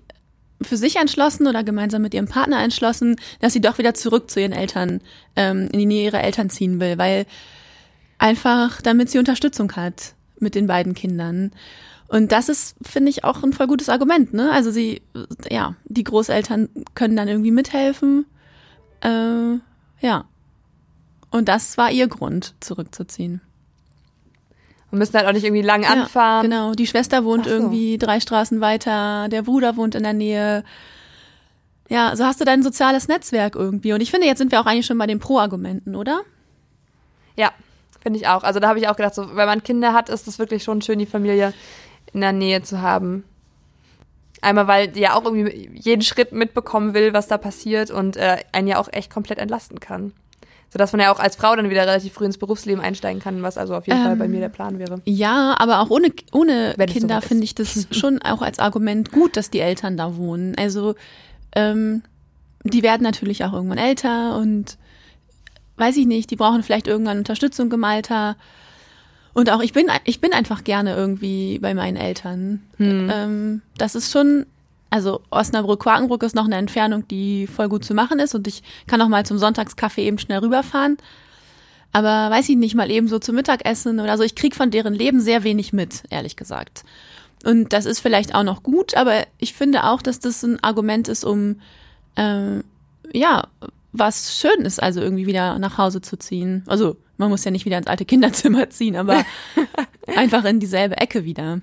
[0.63, 4.41] für sich entschlossen oder gemeinsam mit ihrem Partner entschlossen, dass sie doch wieder zurück zu
[4.41, 5.01] ihren Eltern,
[5.37, 7.27] ähm, in die Nähe ihrer Eltern ziehen will, weil
[8.19, 11.53] einfach, damit sie Unterstützung hat mit den beiden Kindern.
[12.09, 14.53] Und das ist, finde ich, auch ein voll gutes Argument, ne?
[14.53, 15.03] Also sie,
[15.51, 18.27] ja, die Großeltern können dann irgendwie mithelfen.
[19.01, 19.59] Äh,
[20.01, 20.25] ja.
[21.31, 23.41] Und das war ihr Grund, zurückzuziehen.
[24.93, 26.43] Und müssen halt auch nicht irgendwie lang Ja, anfahren.
[26.45, 26.75] genau.
[26.75, 27.51] Die Schwester wohnt so.
[27.51, 30.63] irgendwie drei Straßen weiter, der Bruder wohnt in der Nähe.
[31.89, 33.93] Ja, so hast du dein soziales Netzwerk irgendwie.
[33.95, 36.21] Und ich finde, jetzt sind wir auch eigentlich schon bei den Pro-Argumenten, oder?
[37.37, 37.51] Ja,
[38.03, 38.45] finde ich auch.
[38.45, 40.83] Also da habe ich auch gedacht, so, wenn man Kinder hat, ist es wirklich schon
[40.83, 41.53] schön, die Familie
[42.13, 43.25] in der Nähe zu haben.
[44.43, 48.39] Einmal, weil die ja auch irgendwie jeden Schritt mitbekommen will, was da passiert und äh,
[48.53, 50.13] einen ja auch echt komplett entlasten kann.
[50.73, 53.59] Sodass man ja auch als Frau dann wieder relativ früh ins Berufsleben einsteigen kann, was
[53.59, 55.03] also auf jeden Fall bei mir der Plan wäre.
[55.05, 57.27] Ja, aber auch ohne, ohne Wenn Kinder ist.
[57.27, 60.55] finde ich das schon auch als Argument gut, dass die Eltern da wohnen.
[60.57, 60.95] Also
[61.55, 62.03] ähm,
[62.65, 64.79] die werden natürlich auch irgendwann älter und
[65.77, 68.37] weiß ich nicht, die brauchen vielleicht irgendwann Unterstützung im Alter.
[69.35, 72.63] Und auch ich bin, ich bin einfach gerne irgendwie bei meinen Eltern.
[72.79, 73.11] Hm.
[73.13, 74.47] Ähm, das ist schon,
[74.93, 79.01] also Osnabrück-Quakenbrück ist noch eine Entfernung, die voll gut zu machen ist und ich kann
[79.01, 80.99] auch mal zum Sonntagskaffee eben schnell rüberfahren.
[81.93, 84.23] Aber weiß ich nicht, mal eben so zum Mittagessen oder so.
[84.23, 86.85] Ich krieg von deren Leben sehr wenig mit, ehrlich gesagt.
[87.43, 91.09] Und das ist vielleicht auch noch gut, aber ich finde auch, dass das ein Argument
[91.09, 91.57] ist, um
[92.17, 92.63] ähm,
[93.15, 93.49] ja,
[93.93, 96.65] was schön ist, also irgendwie wieder nach Hause zu ziehen.
[96.67, 99.25] Also man muss ja nicht wieder ins alte Kinderzimmer ziehen, aber
[100.17, 101.63] einfach in dieselbe Ecke wieder.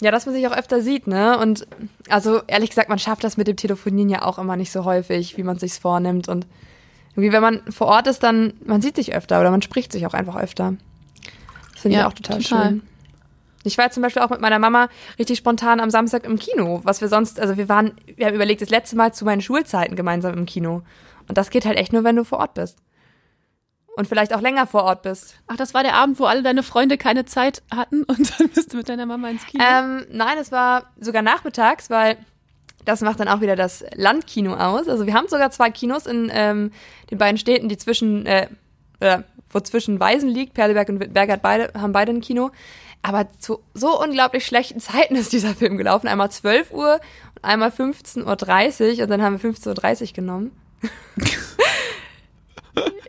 [0.00, 1.38] Ja, dass man sich auch öfter sieht, ne?
[1.38, 1.66] Und
[2.08, 5.36] also ehrlich gesagt, man schafft das mit dem Telefonieren ja auch immer nicht so häufig,
[5.36, 6.28] wie man sich's vornimmt.
[6.28, 6.46] Und
[7.14, 10.06] irgendwie, wenn man vor Ort ist, dann man sieht sich öfter oder man spricht sich
[10.06, 10.74] auch einfach öfter.
[11.72, 12.68] Das finde Ja, ich auch total, total.
[12.70, 12.82] schön.
[13.66, 17.00] Ich war zum Beispiel auch mit meiner Mama richtig spontan am Samstag im Kino, was
[17.00, 20.34] wir sonst, also wir waren, wir haben überlegt, das letzte Mal zu meinen Schulzeiten gemeinsam
[20.34, 20.82] im Kino.
[21.28, 22.76] Und das geht halt echt nur, wenn du vor Ort bist.
[23.96, 25.36] Und vielleicht auch länger vor Ort bist.
[25.46, 28.72] Ach, das war der Abend, wo alle deine Freunde keine Zeit hatten und dann bist
[28.72, 29.62] du mit deiner Mama ins Kino.
[29.64, 32.16] Ähm, nein, es war sogar nachmittags, weil
[32.84, 34.88] das macht dann auch wieder das Landkino aus.
[34.88, 36.72] Also wir haben sogar zwei Kinos in ähm,
[37.10, 38.48] den beiden Städten, die zwischen, äh,
[39.00, 40.54] äh, wo zwischen Weisen liegt.
[40.54, 42.50] Perleberg und hat beide, haben beide ein Kino.
[43.02, 46.08] Aber zu so unglaublich schlechten Zeiten ist dieser Film gelaufen.
[46.08, 47.00] Einmal 12 Uhr
[47.36, 50.50] und einmal 15.30 Uhr und dann haben wir 15.30 Uhr genommen.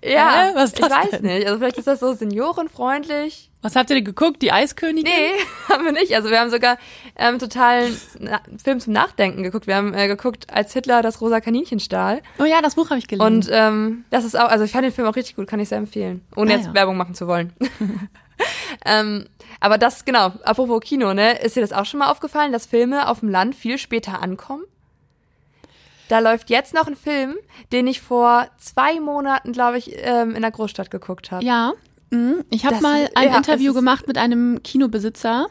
[0.04, 0.52] ja, Hä?
[0.56, 1.22] Was ist ich weiß denn?
[1.24, 1.46] nicht.
[1.48, 3.50] Also vielleicht ist das so seniorenfreundlich.
[3.62, 4.42] Was habt ihr denn geguckt?
[4.44, 5.12] Die Eiskönigin?
[5.12, 5.32] Nee,
[5.74, 6.16] haben wir nicht.
[6.16, 6.78] Also wir haben sogar
[7.16, 9.66] ähm, totalen Na Film zum Nachdenken geguckt.
[9.66, 12.22] Wir haben äh, geguckt, als Hitler das rosa Kaninchen stahl.
[12.38, 13.26] Oh ja, das Buch habe ich gelesen.
[13.26, 15.70] Und ähm, das ist auch, also ich fand den Film auch richtig gut, kann ich
[15.70, 16.24] sehr empfehlen.
[16.36, 16.74] Ohne Ah, jetzt ja.
[16.76, 17.54] Werbung machen zu wollen.
[18.86, 19.26] ähm,
[19.60, 23.08] aber das, genau, apropos Kino, ne, ist dir das auch schon mal aufgefallen, dass Filme
[23.08, 24.64] auf dem Land viel später ankommen?
[26.08, 27.36] Da läuft jetzt noch ein Film,
[27.72, 31.44] den ich vor zwei Monaten, glaube ich, ähm, in der Großstadt geguckt habe.
[31.44, 31.74] ja,
[32.12, 32.44] mhm.
[32.50, 35.48] ich habe mal ein ja, Interview gemacht mit einem Kinobesitzer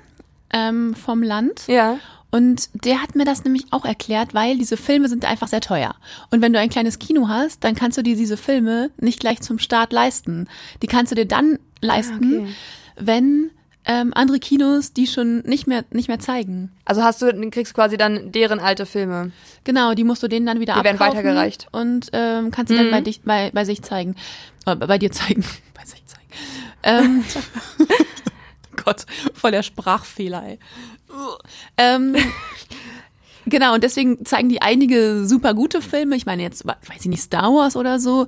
[0.52, 1.66] ähm, vom Land.
[1.66, 1.98] Ja.
[2.30, 5.94] Und der hat mir das nämlich auch erklärt, weil diese Filme sind einfach sehr teuer.
[6.30, 9.40] Und wenn du ein kleines Kino hast, dann kannst du dir diese Filme nicht gleich
[9.40, 10.48] zum Start leisten.
[10.82, 12.54] Die kannst du dir dann leisten, okay.
[12.96, 13.50] wenn
[13.87, 16.73] ähm, andere Kinos die schon nicht mehr nicht mehr zeigen.
[16.85, 19.31] Also hast du, kriegst quasi dann deren alte Filme.
[19.64, 21.68] Genau, die musst du denen dann wieder Die werden abkaufen weitergereicht.
[21.73, 22.90] und ähm, kannst sie dann Mhm.
[22.92, 24.16] bei, dich, bei, bei sich zeigen.
[24.66, 25.44] Äh, bei dir zeigen.
[25.75, 26.25] bei sich zeigen.
[26.83, 27.25] Ähm,
[28.85, 30.59] Gott, voll der Sprachfehler, ey.
[31.79, 32.16] ähm,
[33.47, 36.16] genau, und deswegen zeigen die einige super gute Filme.
[36.16, 38.27] Ich meine jetzt, weiß ich nicht, Star Wars oder so,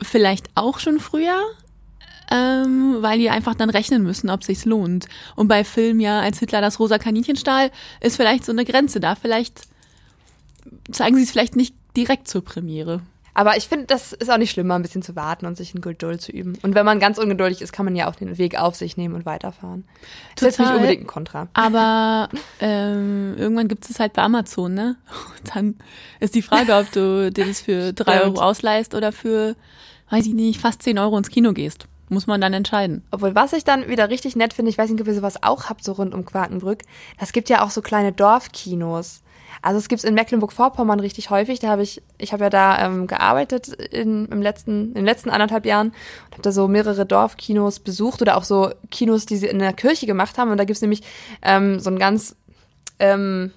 [0.00, 1.40] vielleicht auch schon früher.
[2.30, 5.06] Ähm, weil die einfach dann rechnen müssen, ob sich's lohnt.
[5.34, 9.00] Und bei Filmen ja, als Hitler das rosa Kaninchen stahl, ist vielleicht so eine Grenze
[9.00, 9.14] da.
[9.14, 9.62] Vielleicht
[10.92, 13.00] zeigen sie es vielleicht nicht direkt zur Premiere.
[13.38, 15.72] Aber ich finde, das ist auch nicht schlimm, mal ein bisschen zu warten und sich
[15.72, 16.58] in Geduld zu üben.
[16.62, 19.14] Und wenn man ganz ungeduldig ist, kann man ja auch den Weg auf sich nehmen
[19.14, 19.84] und weiterfahren.
[20.34, 20.76] Das ist jetzt nicht Total.
[20.76, 21.48] unbedingt ein Kontra.
[21.54, 24.96] Aber ähm, irgendwann gibt es halt bei Amazon, ne?
[25.38, 25.76] Und dann
[26.18, 28.22] ist die Frage, ob du dir das für drei.
[28.22, 29.54] Euro ausleihst oder für,
[30.10, 31.86] weiß ich nicht, fast zehn Euro ins Kino gehst.
[32.08, 33.02] Muss man dann entscheiden.
[33.10, 35.68] Obwohl, was ich dann wieder richtig nett finde, ich weiß nicht, ob ihr sowas auch
[35.68, 36.82] habt, so rund um Quakenbrück,
[37.18, 39.22] das gibt ja auch so kleine Dorfkinos.
[39.62, 41.58] Also es gibt's in Mecklenburg-Vorpommern richtig häufig.
[41.58, 45.30] Da habe ich, ich habe ja da ähm, gearbeitet in, im letzten, in den letzten
[45.30, 49.46] anderthalb Jahren und habe da so mehrere Dorfkinos besucht oder auch so Kinos, die sie
[49.46, 50.50] in der Kirche gemacht haben.
[50.50, 51.02] Und da gibt's nämlich
[51.42, 52.36] ähm, so einen ganz,
[52.98, 53.52] ähm,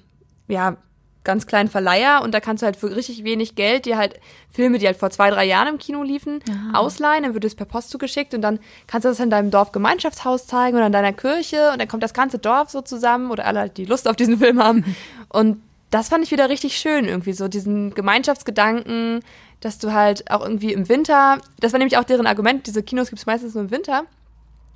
[0.47, 0.77] ja,
[1.23, 4.79] ganz kleinen Verleiher und da kannst du halt für richtig wenig Geld dir halt Filme,
[4.79, 6.39] die halt vor zwei, drei Jahren im Kino liefen,
[6.73, 10.47] ausleihen, dann wird es per Post zugeschickt und dann kannst du das in deinem Dorfgemeinschaftshaus
[10.47, 13.59] zeigen oder in deiner Kirche und dann kommt das ganze Dorf so zusammen oder alle
[13.59, 14.83] halt, die Lust auf diesen Film haben.
[15.29, 19.21] Und das fand ich wieder richtig schön irgendwie so diesen Gemeinschaftsgedanken,
[19.61, 23.09] dass du halt auch irgendwie im Winter, das war nämlich auch deren Argument, diese Kinos
[23.09, 24.03] gibt's meistens nur im Winter,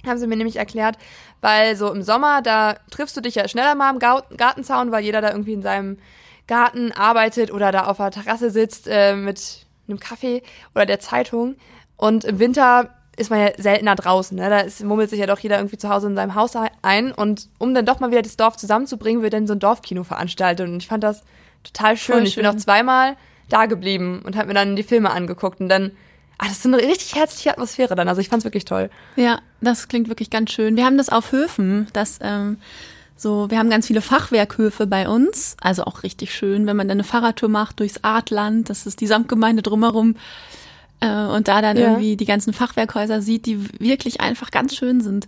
[0.05, 0.97] haben sie mir nämlich erklärt,
[1.41, 5.21] weil so im Sommer, da triffst du dich ja schneller mal am Gartenzaun, weil jeder
[5.21, 5.97] da irgendwie in seinem
[6.47, 11.55] Garten arbeitet oder da auf der Terrasse sitzt äh, mit einem Kaffee oder der Zeitung.
[11.97, 14.38] Und im Winter ist man ja seltener draußen.
[14.38, 14.49] Ne?
[14.49, 17.12] Da ist, mummelt sich ja doch jeder irgendwie zu Hause in seinem Haus ein.
[17.12, 20.67] Und um dann doch mal wieder das Dorf zusammenzubringen, wird dann so ein Dorfkino veranstaltet.
[20.67, 21.23] Und ich fand das
[21.63, 22.15] total schön.
[22.15, 22.53] Voll Ich bin schön.
[22.53, 23.15] auch zweimal
[23.49, 25.62] da geblieben und habe mir dann die Filme angeguckt.
[25.62, 25.91] Und dann,
[26.38, 28.10] ah, das ist so eine richtig herzliche Atmosphäre dann.
[28.10, 28.89] Also ich fand's wirklich toll.
[29.15, 30.75] Ja, das klingt wirklich ganz schön.
[30.75, 32.58] Wir haben das auf Höfen, das ähm,
[33.17, 36.97] so, wir haben ganz viele Fachwerkhöfe bei uns, also auch richtig schön, wenn man dann
[36.97, 40.15] eine Fahrradtour macht durchs Artland, das ist die Samtgemeinde drumherum
[40.99, 41.84] äh, und da dann Ja.
[41.91, 45.28] irgendwie die ganzen Fachwerkhäuser sieht, die wirklich einfach ganz schön sind.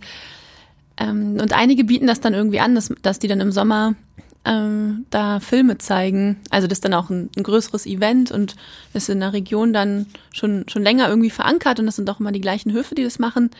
[0.98, 3.94] Ähm, und einige bieten das dann irgendwie an, dass, dass die dann im Sommer
[4.44, 6.36] ähm, da Filme zeigen.
[6.50, 8.54] Also das ist dann auch ein, ein größeres Event und
[8.94, 12.32] ist in der Region dann schon, schon länger irgendwie verankert und das sind auch immer
[12.32, 13.50] die gleichen Höfe, die das machen.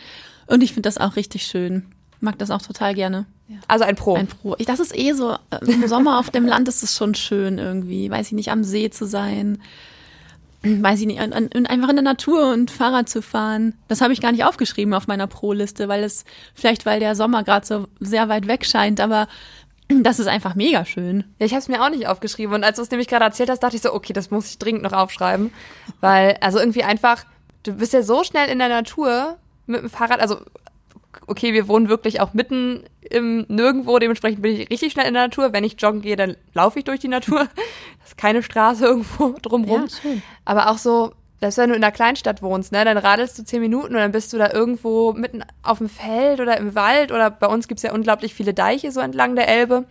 [0.47, 1.85] Und ich finde das auch richtig schön.
[2.21, 3.25] mag das auch total gerne.
[3.67, 4.15] Also ein Pro.
[4.15, 4.55] Ein Pro.
[4.57, 7.57] Ich, das ist eh so, äh, im Sommer auf dem Land ist es schon schön
[7.57, 9.61] irgendwie, weiß ich nicht, am See zu sein,
[10.61, 13.73] weiß ich nicht, an, an, einfach in der Natur und Fahrrad zu fahren.
[13.87, 17.43] Das habe ich gar nicht aufgeschrieben auf meiner Pro-Liste, weil es, vielleicht weil der Sommer
[17.43, 19.27] gerade so sehr weit weg scheint, aber
[19.89, 21.23] das ist einfach mega schön.
[21.39, 22.53] Ja, ich habe es mir auch nicht aufgeschrieben.
[22.53, 24.59] Und als du es nämlich gerade erzählt hast, dachte ich so, okay, das muss ich
[24.59, 25.51] dringend noch aufschreiben.
[25.99, 27.25] Weil, also irgendwie einfach,
[27.63, 30.19] du bist ja so schnell in der Natur mit dem Fahrrad.
[30.19, 30.41] Also,
[31.25, 33.99] okay, wir wohnen wirklich auch mitten im Nirgendwo.
[33.99, 35.53] Dementsprechend bin ich richtig schnell in der Natur.
[35.53, 37.47] Wenn ich joggen gehe, dann laufe ich durch die Natur.
[37.99, 39.85] Das ist keine Straße irgendwo drumrum.
[40.03, 40.11] Ja.
[40.43, 43.61] Aber auch so, selbst wenn du in einer Kleinstadt wohnst, ne, dann radelst du zehn
[43.61, 47.29] Minuten und dann bist du da irgendwo mitten auf dem Feld oder im Wald oder
[47.29, 49.85] bei uns gibt's ja unglaublich viele Deiche so entlang der Elbe,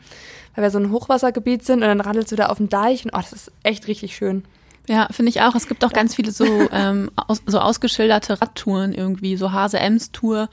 [0.54, 3.12] weil wir so ein Hochwassergebiet sind und dann radelst du da auf dem Deich und
[3.14, 4.44] oh, das ist echt richtig schön.
[4.88, 5.54] Ja, finde ich auch.
[5.54, 10.48] Es gibt auch ganz viele so, ähm, aus, so ausgeschilderte Radtouren irgendwie, so Hase-Ems-Tour.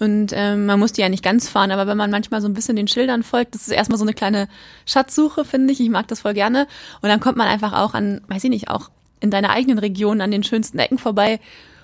[0.00, 2.54] Und ähm, man muss die ja nicht ganz fahren, aber wenn man manchmal so ein
[2.54, 4.48] bisschen den Schildern folgt, das ist erstmal so eine kleine
[4.86, 5.80] Schatzsuche, finde ich.
[5.80, 6.66] Ich mag das voll gerne.
[7.02, 10.22] Und dann kommt man einfach auch an, weiß ich nicht, auch in deiner eigenen Region
[10.22, 11.38] an den schönsten Ecken vorbei,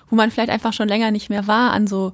[0.09, 2.13] wo man vielleicht einfach schon länger nicht mehr war, an so,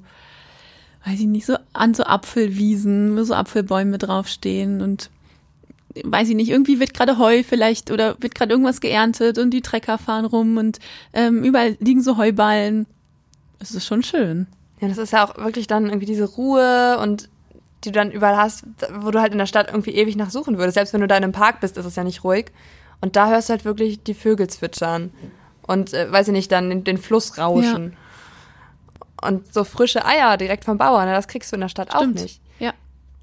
[1.06, 5.08] weiß ich nicht, so an so Apfelwiesen, wo so Apfelbäume draufstehen und
[6.02, 9.62] weiß ich nicht, irgendwie wird gerade Heu vielleicht oder wird gerade irgendwas geerntet und die
[9.62, 10.80] Trecker fahren rum und
[11.14, 12.86] ähm, überall liegen so Heuballen.
[13.60, 14.46] Es ist schon schön.
[14.84, 17.30] Ja, das ist ja auch wirklich dann irgendwie diese Ruhe und
[17.84, 18.64] die du dann überall hast,
[19.00, 20.74] wo du halt in der Stadt irgendwie ewig nachsuchen würdest.
[20.74, 22.52] Selbst wenn du da in einem Park bist, ist es ja nicht ruhig.
[23.00, 25.10] Und da hörst du halt wirklich die Vögel zwitschern.
[25.66, 27.96] Und, äh, weiß ich nicht, dann den, den Fluss rauschen.
[29.22, 29.28] Ja.
[29.28, 32.18] Und so frische Eier direkt vom Bauern, ne, das kriegst du in der Stadt Stimmt.
[32.18, 32.42] auch nicht.
[32.58, 32.74] Ja.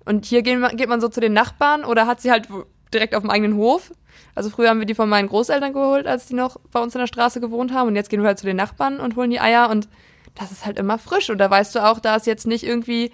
[0.05, 2.47] Und hier geht man, geht man so zu den Nachbarn oder hat sie halt
[2.91, 3.91] direkt auf dem eigenen Hof.
[4.33, 6.99] Also früher haben wir die von meinen Großeltern geholt, als die noch bei uns in
[6.99, 7.89] der Straße gewohnt haben.
[7.89, 9.87] Und jetzt gehen wir halt zu den Nachbarn und holen die Eier und
[10.35, 11.29] das ist halt immer frisch.
[11.29, 13.11] Und da weißt du auch, da ist jetzt nicht irgendwie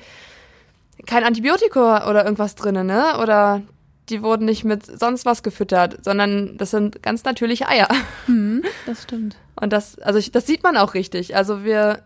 [1.06, 3.20] kein Antibiotikum oder irgendwas drin, ne?
[3.22, 3.62] Oder
[4.10, 7.88] die wurden nicht mit sonst was gefüttert, sondern das sind ganz natürliche Eier.
[8.26, 9.38] Hm, das stimmt.
[9.60, 11.36] Und das, also ich, das sieht man auch richtig.
[11.36, 12.04] Also wir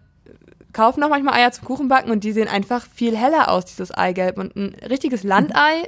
[0.71, 4.37] kaufen auch manchmal Eier zum Kuchenbacken und die sehen einfach viel heller aus, dieses Eigelb.
[4.37, 5.83] Und ein richtiges Landei,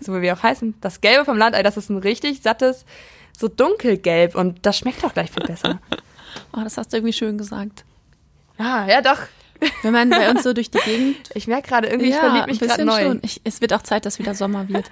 [0.00, 2.84] so wie wir auch heißen, das Gelbe vom Landei, das ist ein richtig sattes,
[3.36, 5.80] so dunkelgelb und das schmeckt auch gleich viel besser.
[6.52, 7.84] oh, das hast du irgendwie schön gesagt.
[8.58, 9.18] Ja, ja doch.
[9.82, 11.16] Wenn man bei uns so durch die Gegend.
[11.34, 13.02] Ich merke gerade irgendwie, ja, ich verliebe mich gerade neu.
[13.02, 13.20] Schon.
[13.22, 14.90] Ich, es wird auch Zeit, dass wieder Sommer wird.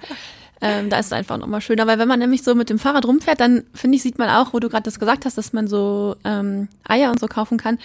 [0.61, 3.05] Ähm, da ist es einfach nochmal schöner, weil wenn man nämlich so mit dem Fahrrad
[3.05, 5.67] rumfährt, dann finde ich, sieht man auch, wo du gerade das gesagt hast, dass man
[5.67, 7.79] so ähm, Eier und so kaufen kann.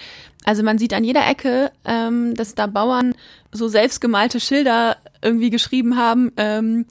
[0.45, 3.15] Also man sieht an jeder Ecke, ähm, dass da Bauern
[3.51, 6.85] so selbstgemalte Schilder irgendwie geschrieben haben, ähm,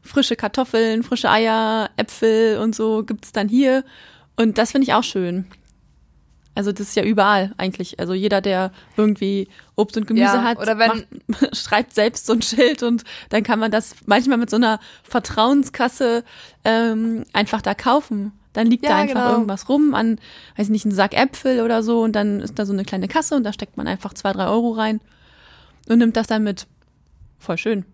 [0.00, 3.84] frische Kartoffeln, frische Eier, Äpfel und so gibt's dann hier.
[4.36, 5.46] Und das finde ich auch schön.
[6.54, 7.98] Also das ist ja überall eigentlich.
[7.98, 12.34] Also jeder, der irgendwie Obst und Gemüse ja, hat, oder wenn, macht, schreibt selbst so
[12.34, 16.24] ein Schild und dann kann man das manchmal mit so einer Vertrauenskasse
[16.64, 18.32] ähm, einfach da kaufen.
[18.52, 19.32] Dann liegt ja, da einfach genau.
[19.32, 20.18] irgendwas rum an,
[20.56, 23.34] weiß nicht, ein Sack Äpfel oder so und dann ist da so eine kleine Kasse
[23.34, 25.00] und da steckt man einfach zwei, drei Euro rein
[25.88, 26.66] und nimmt das dann mit.
[27.38, 27.86] Voll schön.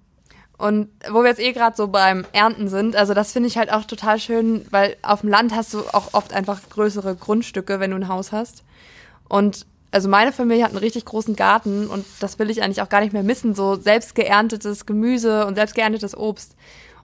[0.58, 3.72] Und wo wir jetzt eh gerade so beim Ernten sind, also das finde ich halt
[3.72, 7.92] auch total schön, weil auf dem Land hast du auch oft einfach größere Grundstücke, wenn
[7.92, 8.64] du ein Haus hast.
[9.28, 12.88] Und also meine Familie hat einen richtig großen Garten und das will ich eigentlich auch
[12.88, 16.56] gar nicht mehr missen, so selbst geerntetes Gemüse und selbst geerntetes Obst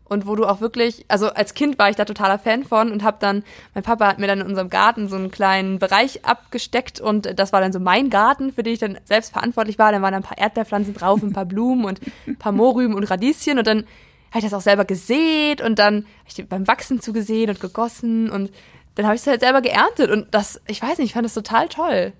[0.06, 3.02] und wo du auch wirklich, also als Kind war ich da totaler Fan von und
[3.02, 3.42] habe dann,
[3.74, 7.52] mein Papa hat mir dann in unserem Garten so einen kleinen Bereich abgesteckt und das
[7.52, 9.92] war dann so mein Garten, für den ich dann selbst verantwortlich war.
[9.92, 13.04] Dann waren da ein paar Erdbeerpflanzen drauf, ein paar Blumen und ein paar Mohrrüben und
[13.04, 13.84] Radieschen und dann
[14.30, 18.30] habe ich das auch selber gesät und dann habe ich beim Wachsen zugesehen und gegossen
[18.30, 18.50] und
[18.96, 21.34] dann habe ich es halt selber geerntet und das, ich weiß nicht, ich fand das
[21.34, 22.12] total toll.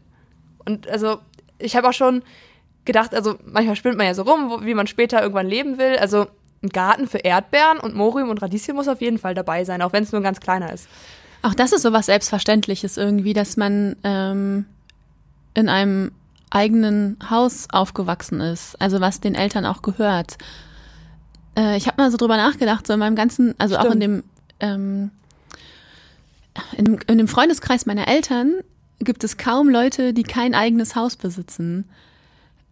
[0.65, 1.19] Und also
[1.59, 2.23] ich habe auch schon
[2.85, 5.97] gedacht, also manchmal spinnt man ja so rum, wie man später irgendwann leben will.
[5.97, 6.27] Also
[6.65, 9.93] ein Garten für Erdbeeren und Morium und Radieschen muss auf jeden Fall dabei sein, auch
[9.93, 10.89] wenn es nur ein ganz kleiner ist.
[11.43, 14.65] Auch das ist so was Selbstverständliches irgendwie, dass man ähm,
[15.53, 16.13] in einem
[16.51, 20.39] eigenen Haus aufgewachsen ist, also was den Eltern auch gehört.
[21.57, 23.89] Äh, ich habe mal so drüber nachgedacht, so in meinem ganzen, also Stimmt.
[23.89, 24.25] auch in dem
[24.61, 25.11] ähm,
[26.77, 28.55] in, in dem Freundeskreis meiner Eltern
[29.01, 31.85] gibt es kaum Leute, die kein eigenes Haus besitzen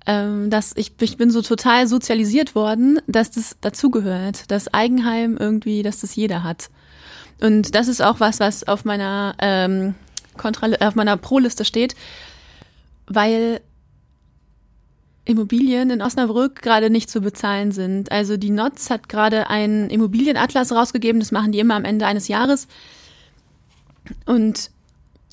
[0.07, 5.83] ähm, dass ich, ich bin so total sozialisiert worden, dass das dazugehört, das Eigenheim irgendwie,
[5.83, 6.71] dass das jeder hat.
[7.41, 9.95] Und das ist auch was, was auf meiner ähm,
[10.37, 11.95] Kontra auf meiner Pro-Liste steht,
[13.07, 13.61] weil
[15.25, 18.11] Immobilien in Osnabrück gerade nicht zu bezahlen sind.
[18.11, 22.29] Also die NOTZ hat gerade einen Immobilienatlas rausgegeben, das machen die immer am Ende eines
[22.29, 22.67] Jahres.
[24.27, 24.71] Und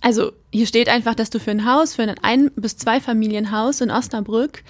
[0.02, 3.92] also hier steht einfach, dass du für ein Haus, für ein Ein- bis Zwei-Familienhaus in
[3.92, 4.64] Osnabrück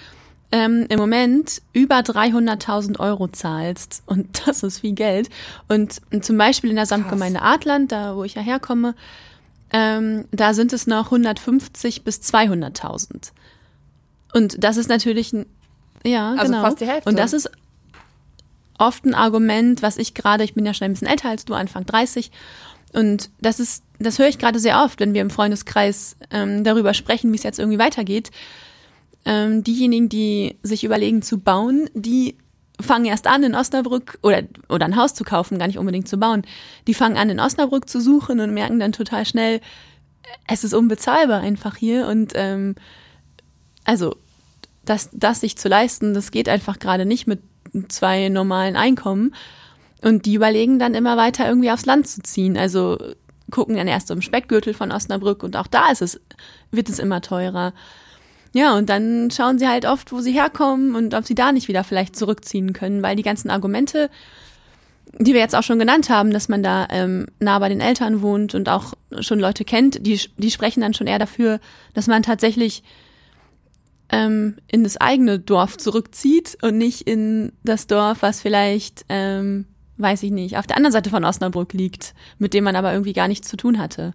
[0.51, 4.03] ähm, im Moment über 300.000 Euro zahlst.
[4.05, 5.29] Und das ist viel Geld.
[5.67, 8.95] Und, und zum Beispiel in der Samtgemeinde Adland, da wo ich ja herkomme,
[9.71, 13.31] ähm, da sind es noch 150 bis 200.000.
[14.33, 15.45] Und das ist natürlich ein,
[16.03, 16.63] ja, Also genau.
[16.63, 17.09] fast die Hälfte.
[17.09, 17.49] Und das ist
[18.79, 21.53] oft ein Argument, was ich gerade, ich bin ja schon ein bisschen älter als du,
[21.53, 22.31] Anfang 30.
[22.93, 26.93] Und das ist, das höre ich gerade sehr oft, wenn wir im Freundeskreis ähm, darüber
[26.93, 28.31] sprechen, wie es jetzt irgendwie weitergeht.
[29.25, 32.37] Ähm, diejenigen, die sich überlegen zu bauen, die
[32.79, 36.17] fangen erst an in Osnabrück oder oder ein Haus zu kaufen, gar nicht unbedingt zu
[36.17, 36.43] bauen.
[36.87, 39.59] Die fangen an in Osnabrück zu suchen und merken dann total schnell,
[40.47, 42.75] es ist unbezahlbar einfach hier und ähm,
[43.83, 44.15] also
[44.85, 47.41] das, das sich zu leisten, das geht einfach gerade nicht mit
[47.89, 49.35] zwei normalen Einkommen.
[50.01, 52.57] Und die überlegen dann immer weiter irgendwie aufs Land zu ziehen.
[52.57, 52.97] Also
[53.51, 56.19] gucken dann erst im Speckgürtel von Osnabrück und auch da ist es,
[56.71, 57.73] wird es immer teurer.
[58.53, 61.67] Ja, und dann schauen sie halt oft, wo sie herkommen und ob sie da nicht
[61.67, 64.09] wieder vielleicht zurückziehen können, weil die ganzen Argumente,
[65.19, 68.21] die wir jetzt auch schon genannt haben, dass man da ähm, nah bei den Eltern
[68.21, 71.59] wohnt und auch schon Leute kennt, die, die sprechen dann schon eher dafür,
[71.93, 72.83] dass man tatsächlich
[74.11, 79.65] ähm, in das eigene Dorf zurückzieht und nicht in das Dorf, was vielleicht, ähm,
[79.99, 83.13] weiß ich nicht, auf der anderen Seite von Osnabrück liegt, mit dem man aber irgendwie
[83.13, 84.13] gar nichts zu tun hatte.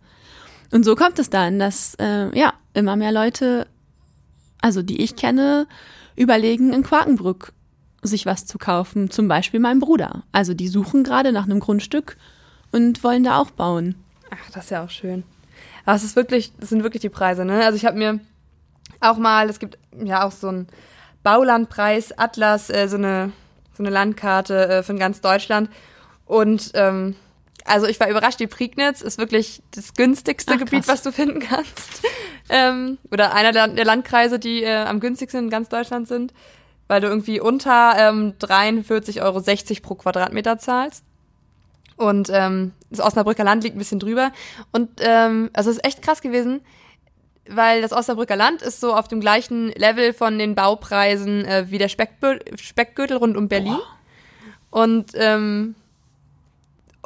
[0.73, 3.67] Und so kommt es dann, dass äh, ja immer mehr Leute,
[4.61, 5.69] also die ich kenne,
[6.17, 7.53] überlegen in Quakenbrück
[8.03, 10.25] sich was zu kaufen, zum Beispiel mein Bruder.
[10.33, 12.17] Also die suchen gerade nach einem Grundstück
[12.73, 13.95] und wollen da auch bauen.
[14.31, 15.23] Ach, das ist ja auch schön.
[15.85, 17.65] Aber es ist wirklich, das sind wirklich die Preise, ne?
[17.65, 18.21] Also ich habe mir
[19.01, 20.67] auch mal, es gibt ja auch so einen
[21.23, 23.33] Baulandpreis, Atlas, äh, so eine
[23.77, 25.71] so eine Landkarte äh, von ganz Deutschland.
[26.27, 27.17] Und ähm,
[27.65, 31.41] also ich war überrascht, die Prignitz ist wirklich das günstigste Ach, Gebiet, was du finden
[31.41, 32.03] kannst.
[32.49, 36.35] ähm, oder einer der, der Landkreise, die äh, am günstigsten in ganz Deutschland sind,
[36.89, 39.43] weil du irgendwie unter ähm, 43,60 Euro
[39.83, 41.05] pro Quadratmeter zahlst.
[41.97, 44.33] Und ähm, das Osnabrücker Land liegt ein bisschen drüber.
[44.73, 46.61] Und ähm, also es ist echt krass gewesen,
[47.49, 51.79] weil das Osnabrücker Land ist so auf dem gleichen Level von den Baupreisen äh, wie
[51.79, 53.79] der Speckbö Speckgürtel rund um Berlin.
[54.71, 55.75] Und ähm,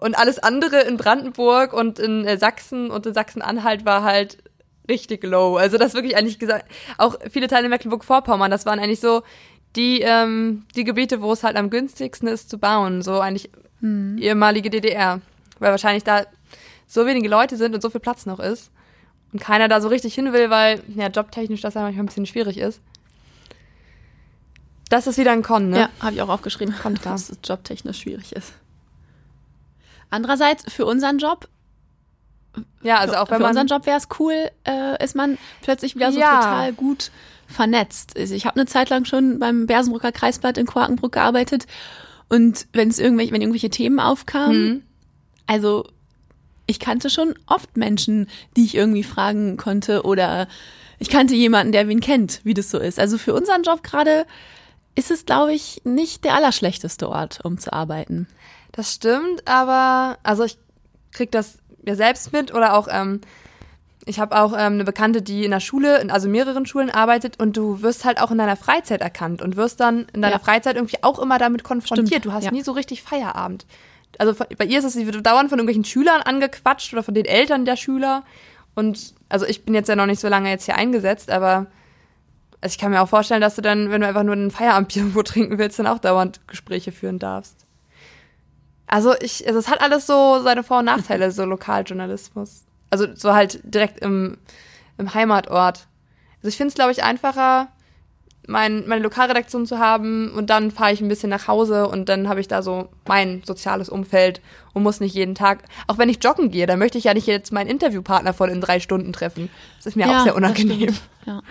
[0.01, 4.39] und alles andere in Brandenburg und in äh, Sachsen und in Sachsen-Anhalt war halt
[4.89, 5.57] richtig low.
[5.57, 9.23] Also das wirklich eigentlich gesagt, auch viele Teile in Mecklenburg-Vorpommern, das waren eigentlich so
[9.75, 14.71] die ähm, die Gebiete, wo es halt am günstigsten ist zu bauen, so eigentlich ehemalige
[14.71, 15.21] DDR,
[15.59, 16.25] weil wahrscheinlich da
[16.87, 18.73] so wenige Leute sind und so viel Platz noch ist
[19.33, 22.27] und keiner da so richtig hin will, weil ja jobtechnisch das ja manchmal ein bisschen
[22.27, 22.81] schwierig ist.
[24.89, 25.81] Das ist wieder ein Con, ne?
[25.81, 27.11] Ja, habe ich auch aufgeschrieben, Kontra.
[27.13, 28.53] dass es jobtechnisch schwierig ist.
[30.11, 31.49] Andererseits, für unseren Job,
[32.83, 35.95] Ja, also auch wenn für man unseren Job wäre es cool, äh, ist man plötzlich
[35.95, 36.37] wieder so Ja.
[36.41, 37.11] total gut
[37.47, 38.17] vernetzt.
[38.19, 41.67] Also ich habe eine Zeit lang schon beim Bersenbrücker Kreisblatt in Quakenbrück gearbeitet
[42.31, 44.83] und wenn es irgendwelche, wenn irgendwelche Themen aufkamen, Mhm.
[45.47, 45.87] also
[46.69, 50.47] ich kannte schon oft Menschen, die ich irgendwie fragen konnte oder
[51.01, 53.01] ich kannte jemanden, der wen kennt, wie das so ist.
[53.01, 54.27] Also für unseren Job gerade
[54.95, 58.29] ist es, glaube ich, nicht der allerschlechteste Ort, um zu arbeiten.
[58.73, 60.59] Das stimmt, aber also ich
[61.13, 63.23] krieg das ja selbst mit oder auch ähm,
[64.05, 67.39] ich habe auch ähm, eine Bekannte, die in der Schule, in also mehreren Schulen arbeitet
[67.41, 70.39] und du wirst halt auch in deiner Freizeit erkannt und wirst dann in deiner Ja.
[70.39, 72.09] Freizeit irgendwie auch immer damit konfrontiert.
[72.09, 72.51] Stimmt, Du hast ja.
[72.51, 73.67] nie so richtig Feierabend.
[74.19, 77.25] Also bei ihr ist es, sie wird dauernd von irgendwelchen Schülern angequatscht oder von den
[77.25, 78.25] Eltern der Schüler.
[78.75, 81.67] Und also ich bin jetzt ja noch nicht so lange jetzt hier eingesetzt, aber
[82.61, 85.03] also ich kann mir auch vorstellen, dass du dann, wenn du einfach nur ein Feierabendbier
[85.03, 87.67] irgendwo trinken willst, dann auch dauernd Gespräche führen darfst.
[88.87, 92.65] Also ich, also es hat alles so seine Vor- und Nachteile, so Lokaljournalismus.
[92.91, 94.39] Also so halt direkt im,
[94.97, 95.87] im Heimatort.
[96.39, 97.69] Also ich finde es, glaube ich, einfacher,
[98.49, 102.29] mein, meine Lokalredaktion zu haben und dann fahre ich ein bisschen nach Hause und dann
[102.29, 104.41] habe ich da so mein soziales Umfeld
[104.73, 107.27] und muss nicht jeden Tag, auch wenn ich joggen gehe, dann möchte ich ja nicht
[107.27, 109.51] jetzt meinen Interviewpartner voll in drei Stunden treffen.
[109.77, 110.95] Das ist mir auch sehr unangenehm.
[111.27, 111.43] Ja.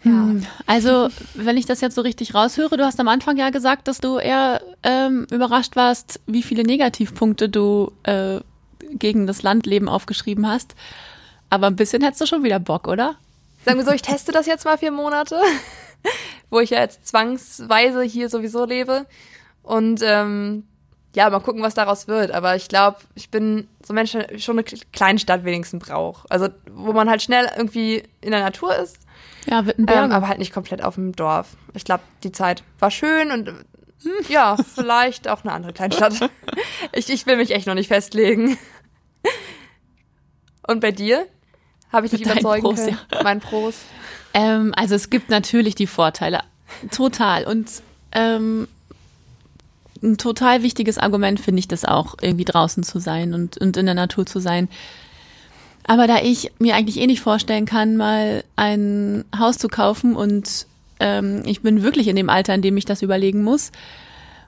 [0.00, 3.86] Hm, Also, wenn ich das jetzt so richtig raushöre, du hast am Anfang ja gesagt,
[3.86, 8.40] dass du eher ähm, überrascht warst, wie viele Negativpunkte du äh,
[8.90, 10.74] gegen das Landleben aufgeschrieben hast.
[11.50, 13.14] Aber ein bisschen hättest du schon wieder Bock, oder?
[13.64, 15.36] Sagen wir so, ich teste das jetzt mal vier Monate,
[16.50, 19.06] wo ich ja jetzt zwangsweise hier sowieso lebe.
[19.62, 20.64] Und ähm,
[21.14, 22.30] ja, mal gucken, was daraus wird.
[22.30, 26.30] Aber ich glaube, ich bin so ein Mensch, der schon eine Kleinstadt wenigstens braucht.
[26.30, 28.98] Also, wo man halt schnell irgendwie in der Natur ist,
[29.46, 30.04] Ja, Wittenberg.
[30.06, 31.48] ähm, aber halt nicht komplett auf dem Dorf.
[31.74, 33.52] Ich glaube, die Zeit war schön und
[34.28, 36.14] ja, vielleicht auch eine andere Kleinstadt.
[36.94, 38.58] Ich, ich will mich echt noch nicht festlegen.
[40.66, 41.26] Und bei dir?
[41.92, 42.98] Habe ich dich überzeugen Pros, können?
[43.22, 43.74] Mein Pros.
[44.34, 46.40] Ähm, also es gibt natürlich die Vorteile.
[46.90, 47.44] Total.
[47.44, 47.68] Und
[48.12, 48.66] ähm,
[50.02, 53.86] ein total wichtiges Argument finde ich das auch, irgendwie draußen zu sein und, und in
[53.86, 54.68] der Natur zu sein.
[55.84, 60.66] Aber da ich mir eigentlich eh nicht vorstellen kann, mal ein Haus zu kaufen und
[61.00, 63.72] ähm, ich bin wirklich in dem Alter, in dem ich das überlegen muss.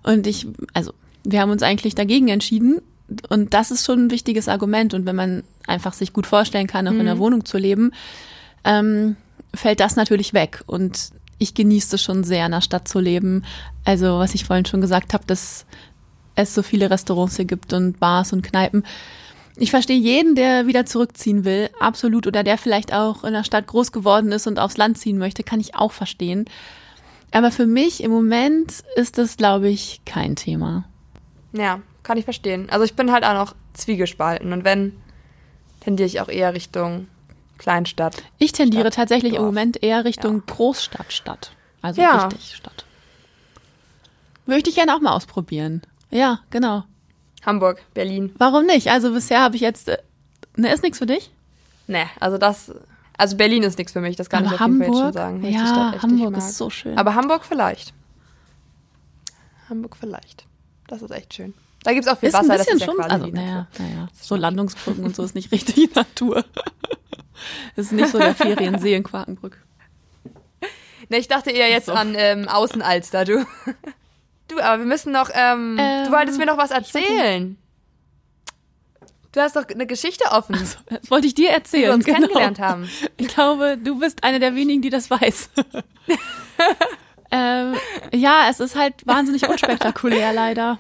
[0.03, 0.93] Und ich, also
[1.25, 2.81] wir haben uns eigentlich dagegen entschieden.
[3.29, 4.95] Und das ist schon ein wichtiges Argument.
[4.95, 7.01] Und wenn man einfach sich gut vorstellen kann, auch mhm.
[7.01, 7.93] in der Wohnung zu leben,
[8.65, 9.17] ähm,
[9.55, 10.63] fällt das natürlich weg.
[10.67, 13.45] Und ich genieße es schon sehr, in der Stadt zu leben.
[13.85, 15.67] Also, was ich vorhin schon gesagt habe, dass
[16.37, 18.85] es so viele Restaurants hier gibt und Bars und Kneipen
[19.57, 23.67] ich verstehe jeden, der wieder zurückziehen will, absolut, oder der vielleicht auch in der Stadt
[23.67, 26.47] groß geworden ist und aufs Land ziehen möchte, kann ich auch verstehen.
[27.31, 30.85] Aber für mich im Moment ist das, glaube ich, kein Thema.
[31.53, 32.69] Ja, kann ich verstehen.
[32.71, 34.97] Also ich bin halt auch noch zwiegespalten und wenn,
[35.81, 37.09] tendiere ich auch eher Richtung
[37.59, 38.23] Kleinstadt.
[38.39, 39.41] Ich tendiere Stadt, tatsächlich Dorf.
[39.41, 40.55] im Moment eher Richtung ja.
[40.55, 41.53] Großstadt, Stadt.
[41.83, 42.27] Also ja.
[42.27, 42.85] richtig Stadt.
[44.47, 45.83] Möchte ich gerne auch mal ausprobieren.
[46.11, 46.85] Ja, genau.
[47.45, 48.35] Hamburg, Berlin.
[48.39, 48.89] Warum nicht?
[48.91, 49.89] Also bisher habe ich jetzt.
[49.89, 49.99] Äh,
[50.57, 51.31] ne, ist nichts für dich?
[51.87, 52.73] Ne, also das.
[53.17, 55.13] Also Berlin ist nichts für mich, das kann Aber ich auf Hamburg, jeden Fall schon
[55.13, 55.45] sagen.
[55.45, 56.99] Ja, Hamburg ist so schön.
[56.99, 57.93] Aber Hamburg vielleicht.
[59.69, 60.45] Hamburg vielleicht.
[60.89, 61.55] Das ist echt schön.
[61.85, 63.68] Da gibt es auch viel ist Wasser, ein bisschen das ist schon, ja also, naja,
[63.78, 64.09] naja.
[64.20, 66.45] So Landungsbrücken und so ist nicht richtig Natur.
[67.76, 69.59] das ist nicht so der Feriensee in Quakenbrück.
[71.11, 71.93] Ne, ich dachte eher jetzt so.
[71.93, 73.47] an ähm, Außenalster, du.
[74.49, 77.59] Du, aber wir müssen noch, ähm, ähm, du wolltest mir noch was erzählen.
[79.32, 80.55] Du hast doch eine Geschichte offen.
[80.55, 81.82] Also, das wollte ich dir erzählen.
[81.82, 82.18] Wie wir uns genau.
[82.18, 82.89] kennengelernt haben.
[83.16, 85.51] Ich glaube, du bist eine der wenigen, die das weiß.
[87.30, 87.74] ähm,
[88.12, 90.78] ja, es ist halt wahnsinnig unspektakulär, leider.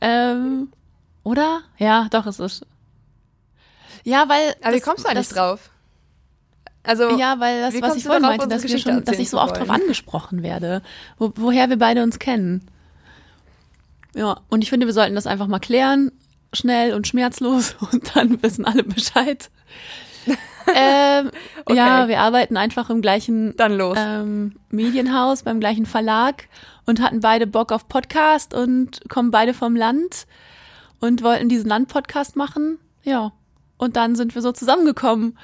[0.00, 0.68] Ähm,
[1.22, 1.62] oder?
[1.78, 2.66] Ja, doch, es ist.
[4.04, 4.54] Ja, weil.
[4.62, 5.70] Aber wie kommst du eigentlich das, drauf?
[6.84, 9.56] Also, ja, weil das, was ich vorhin meinte, dass, wir schon, dass ich so oft
[9.56, 10.82] drauf angesprochen werde,
[11.18, 12.68] wo, woher wir beide uns kennen.
[14.14, 16.12] Ja, und ich finde, wir sollten das einfach mal klären,
[16.52, 19.50] schnell und schmerzlos, und dann wissen alle Bescheid.
[20.74, 21.30] Ähm,
[21.64, 21.76] okay.
[21.76, 26.48] Ja, wir arbeiten einfach im gleichen ähm, Medienhaus, beim gleichen Verlag
[26.86, 30.26] und hatten beide Bock auf Podcast und kommen beide vom Land
[31.00, 32.78] und wollten diesen Landpodcast machen.
[33.02, 33.32] Ja,
[33.78, 35.36] und dann sind wir so zusammengekommen.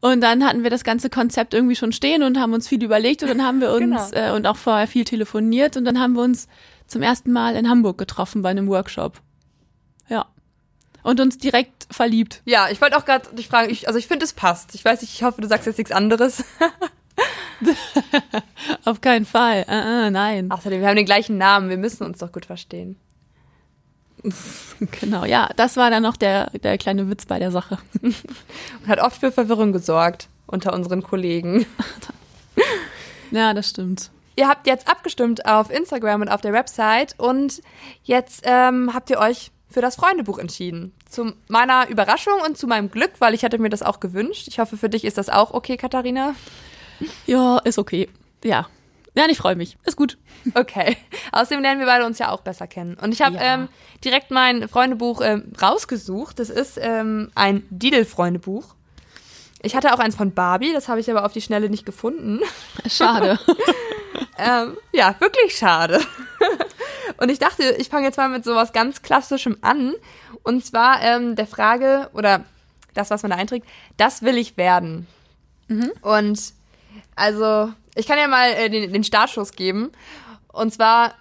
[0.00, 3.22] Und dann hatten wir das ganze Konzept irgendwie schon stehen und haben uns viel überlegt
[3.22, 4.28] und dann haben wir uns genau.
[4.28, 6.48] äh, und auch vorher viel telefoniert und dann haben wir uns
[6.86, 9.20] zum ersten Mal in Hamburg getroffen bei einem Workshop.
[10.08, 10.26] Ja.
[11.06, 12.42] Und uns direkt verliebt.
[12.46, 14.74] Ja, ich wollte auch gerade dich fragen, ich, also ich finde, es passt.
[14.74, 16.42] Ich weiß nicht, ich hoffe, du sagst jetzt nichts anderes.
[18.84, 19.64] Auf keinen Fall.
[19.68, 20.50] Uh, uh, nein.
[20.50, 22.96] Außerdem, wir haben den gleichen Namen, wir müssen uns doch gut verstehen.
[25.00, 27.78] Genau, ja, das war dann noch der, der kleine Witz bei der Sache.
[28.02, 31.66] Und hat oft für Verwirrung gesorgt unter unseren Kollegen.
[33.30, 34.10] ja, das stimmt.
[34.34, 37.62] Ihr habt jetzt abgestimmt auf Instagram und auf der Website und
[38.02, 40.92] jetzt ähm, habt ihr euch für das Freundebuch entschieden.
[41.08, 44.48] Zu meiner Überraschung und zu meinem Glück, weil ich hatte mir das auch gewünscht.
[44.48, 46.34] Ich hoffe, für dich ist das auch okay, Katharina.
[47.26, 48.08] Ja, ist okay.
[48.42, 48.66] Ja,
[49.16, 49.78] ja, ich freue mich.
[49.84, 50.18] Ist gut.
[50.54, 50.96] Okay.
[51.32, 52.98] Außerdem lernen wir beide uns ja auch besser kennen.
[53.00, 53.54] Und ich habe ja.
[53.54, 53.68] ähm,
[54.04, 56.38] direkt mein Freundebuch ähm, rausgesucht.
[56.38, 58.75] Das ist ähm, ein Didel-Freundebuch.
[59.62, 62.40] Ich hatte auch eins von Barbie, das habe ich aber auf die Schnelle nicht gefunden.
[62.86, 63.38] Schade.
[64.38, 66.00] ähm, ja, wirklich schade.
[67.18, 69.94] Und ich dachte, ich fange jetzt mal mit sowas ganz Klassischem an.
[70.42, 72.44] Und zwar ähm, der Frage, oder
[72.94, 75.06] das, was man da einträgt, das will ich werden.
[75.68, 75.90] Mhm.
[76.02, 76.52] Und
[77.14, 79.90] also ich kann ja mal äh, den, den Startschuss geben.
[80.52, 81.14] Und zwar,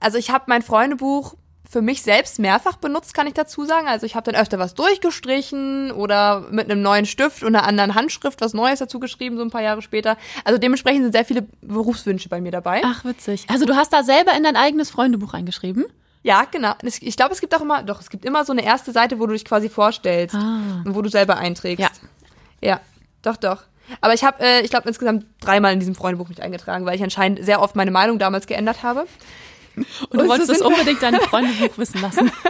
[0.00, 1.34] also ich habe mein Freundebuch
[1.68, 3.88] für mich selbst mehrfach benutzt, kann ich dazu sagen.
[3.88, 7.94] Also ich habe dann öfter was durchgestrichen oder mit einem neuen Stift und einer anderen
[7.94, 10.16] Handschrift was Neues dazu geschrieben, so ein paar Jahre später.
[10.44, 12.82] Also dementsprechend sind sehr viele Berufswünsche bei mir dabei.
[12.84, 13.44] Ach, witzig.
[13.48, 15.84] Also du hast da selber in dein eigenes Freundebuch reingeschrieben?
[16.22, 16.74] Ja, genau.
[16.82, 19.26] Ich glaube, es gibt auch immer, doch, es gibt immer so eine erste Seite, wo
[19.26, 20.82] du dich quasi vorstellst ah.
[20.84, 21.80] und wo du selber einträgst.
[21.80, 21.90] Ja.
[22.60, 22.80] Ja,
[23.22, 23.62] doch, doch.
[24.00, 27.02] Aber ich habe, äh, ich glaube, insgesamt dreimal in diesem Freundebuch mich eingetragen, weil ich
[27.02, 29.06] anscheinend sehr oft meine Meinung damals geändert habe.
[30.10, 32.30] Und du und wolltest so es unbedingt deinem Freundebuch wissen lassen.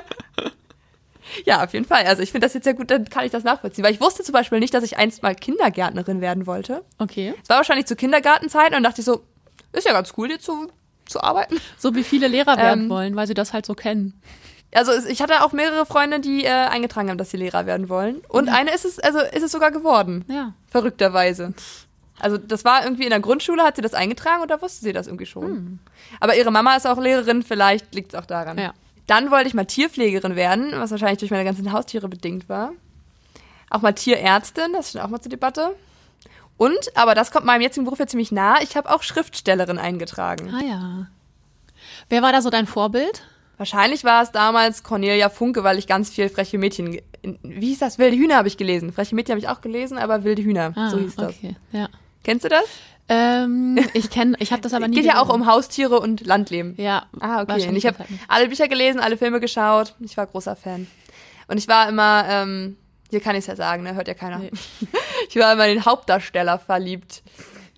[1.45, 2.07] Ja, auf jeden Fall.
[2.07, 3.85] Also ich finde das jetzt sehr gut, dann kann ich das nachvollziehen.
[3.85, 6.83] Weil ich wusste zum Beispiel nicht, dass ich einst mal Kindergärtnerin werden wollte.
[6.99, 7.35] Okay.
[7.43, 9.23] Es war wahrscheinlich zu Kindergartenzeiten und dachte ich so,
[9.73, 10.69] ist ja ganz cool, hier zu,
[11.05, 11.61] zu arbeiten.
[11.77, 14.19] So wie viele Lehrer werden ähm, wollen, weil sie das halt so kennen.
[14.75, 18.23] Also ich hatte auch mehrere Freunde, die äh, eingetragen haben, dass sie Lehrer werden wollen.
[18.29, 18.55] Und mhm.
[18.55, 20.25] eine ist es, also ist es sogar geworden.
[20.29, 20.55] Ja.
[20.71, 21.55] Verrückterweise.
[22.21, 25.07] Also das war irgendwie in der Grundschule, hat sie das eingetragen da wusste sie das
[25.07, 25.51] irgendwie schon.
[25.51, 25.79] Mhm.
[26.21, 28.59] Aber ihre Mama ist auch Lehrerin, vielleicht liegt es auch daran.
[28.59, 28.73] Ja.
[29.07, 32.73] Dann wollte ich mal Tierpflegerin werden, was wahrscheinlich durch meine ganzen Haustiere bedingt war.
[33.71, 35.77] Auch mal Tierärztin, das ist schon auch mal zur Debatte.
[36.57, 40.53] Und, aber das kommt meinem jetzigen Beruf ja ziemlich nah, ich habe auch Schriftstellerin eingetragen.
[40.55, 41.07] Ah ja.
[42.09, 43.23] Wer war da so dein Vorbild?
[43.59, 47.01] Wahrscheinlich war es damals Cornelia Funke, weil ich ganz viel freche Mädchen,
[47.43, 47.99] wie hieß das?
[47.99, 48.93] Wilde Hühner habe ich gelesen.
[48.93, 51.35] Freche Mädchen habe ich auch gelesen, aber Wilde Hühner, Ah, so hieß das.
[51.37, 51.57] okay.
[51.73, 51.89] Ja.
[52.27, 52.65] Kennst du das?
[53.09, 55.43] Ähm, ich kenne, ich habe das aber nie Geht ja auch gelesen.
[55.43, 56.75] um Haustiere und Landleben.
[56.77, 57.07] Ja.
[57.21, 57.69] Ah, okay.
[57.69, 59.95] Und ich habe alle Bücher gelesen, alle Filme geschaut.
[60.01, 60.89] Ich war großer Fan.
[61.47, 62.77] Und ich war immer, ähm,
[63.11, 63.95] hier kann ich es ja sagen, ne?
[63.95, 64.39] hört ja keiner.
[64.39, 64.51] Nee.
[65.29, 67.23] Ich war immer in den Hauptdarsteller verliebt.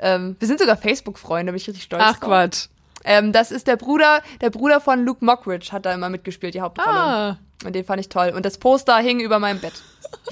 [0.00, 2.28] Ähm, wir sind sogar Facebook-Freunde, bin ich richtig stolz Ach drauf.
[2.30, 2.68] Quatsch.
[3.04, 6.60] Ähm, das ist der Bruder, der Bruder von Luke Mockridge hat da immer mitgespielt, die
[6.60, 6.88] Hauptrolle.
[6.98, 8.32] Ah, Und den fand ich toll.
[8.34, 9.74] Und das Poster hing über meinem Bett.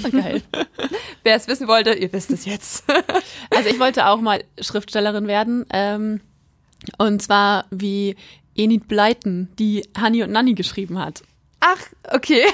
[0.13, 0.43] geil.
[1.23, 2.85] Wer es wissen wollte, ihr wisst es jetzt.
[3.51, 5.65] Also ich wollte auch mal Schriftstellerin werden.
[5.73, 6.21] Ähm,
[6.99, 8.17] und zwar wie
[8.55, 11.23] Enid Blyton, die Honey und Nanny geschrieben hat.
[11.61, 11.79] Ach,
[12.13, 12.45] okay.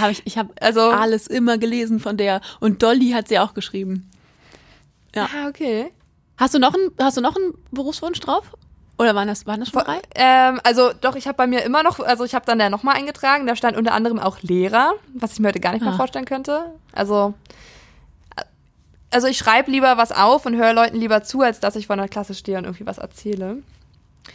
[0.00, 2.40] Hab ich ich habe Also- alles immer gelesen von der.
[2.60, 4.10] Und Dolly hat sie auch geschrieben.
[5.14, 5.28] Ja.
[5.34, 5.90] Ah, okay.
[6.36, 8.44] Hast du noch einen, hast du noch einen Berufswunsch drauf?
[8.98, 10.00] Oder waren das, waren das schon drei?
[10.14, 12.96] Ähm, also doch, ich habe bei mir immer noch, also ich habe dann da nochmal
[12.96, 15.96] eingetragen, da stand unter anderem auch Lehrer, was ich mir heute gar nicht mehr Ah.
[15.96, 16.66] vorstellen könnte.
[16.92, 17.34] Also,
[19.10, 21.94] also ich schreibe lieber was auf und höre Leuten lieber zu, als dass ich vor
[21.94, 23.58] einer Klasse stehe und irgendwie was erzähle.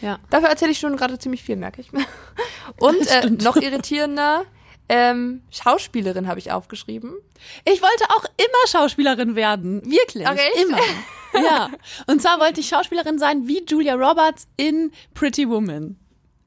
[0.01, 0.19] Ja.
[0.29, 1.89] Dafür erzähle ich schon gerade ziemlich viel, merke ich.
[2.79, 4.43] Und äh, noch irritierender,
[4.89, 7.13] ähm, Schauspielerin habe ich aufgeschrieben.
[7.63, 9.81] Ich wollte auch immer Schauspielerin werden.
[9.85, 10.27] Wirklich.
[10.27, 10.55] Echt?
[10.61, 10.77] Immer.
[11.45, 11.69] Ja.
[12.07, 15.97] Und zwar wollte ich Schauspielerin sein wie Julia Roberts in Pretty Woman.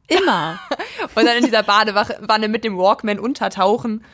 [0.08, 0.58] Immer.
[1.14, 4.04] Und dann in dieser Badewanne mit dem Walkman untertauchen.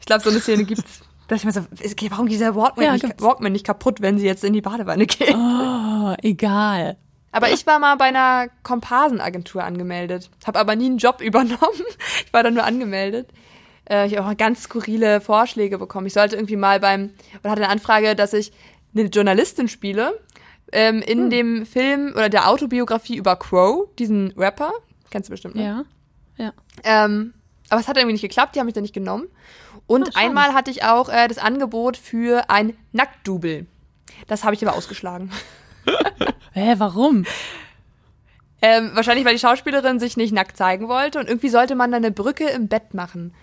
[0.00, 1.00] Ich glaube, so eine Szene gibt's.
[1.28, 3.22] Dass ich mir so, okay, warum geht dieser Walkman, Ja, nicht.
[3.22, 5.34] Walkman nicht kaputt, wenn sie jetzt in die Badewanne geht?
[5.34, 6.98] Oh, egal.
[7.32, 11.82] Aber ich war mal bei einer Komparsenagentur angemeldet, habe aber nie einen Job übernommen.
[12.26, 13.30] Ich war da nur angemeldet.
[13.88, 16.06] Äh, ich habe auch ganz skurrile Vorschläge bekommen.
[16.06, 17.10] Ich sollte irgendwie mal beim,
[17.40, 18.52] oder hatte eine Anfrage, dass ich
[18.94, 20.20] eine Journalistin spiele
[20.72, 24.72] ähm, in dem Film oder der Autobiografie über Crow, diesen Rapper.
[25.10, 25.64] Kennst du bestimmt, ne?
[25.64, 25.84] Ja.
[26.36, 26.52] Ja.
[26.82, 27.34] Ähm,
[27.70, 29.28] aber es hat irgendwie nicht geklappt, die haben mich dann nicht genommen.
[29.86, 30.26] Und Ach, schade.
[30.26, 33.66] einmal hatte ich auch äh, das Angebot für ein Nacktdouble.
[34.26, 35.30] Das habe ich aber ausgeschlagen.
[36.52, 37.24] Hä, warum?
[38.62, 42.04] Ähm, wahrscheinlich, weil die Schauspielerin sich nicht nackt zeigen wollte und irgendwie sollte man dann
[42.04, 43.34] eine Brücke im Bett machen.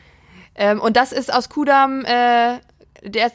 [0.55, 2.59] Ähm, und das ist aus Kudam, äh,
[3.03, 3.31] der,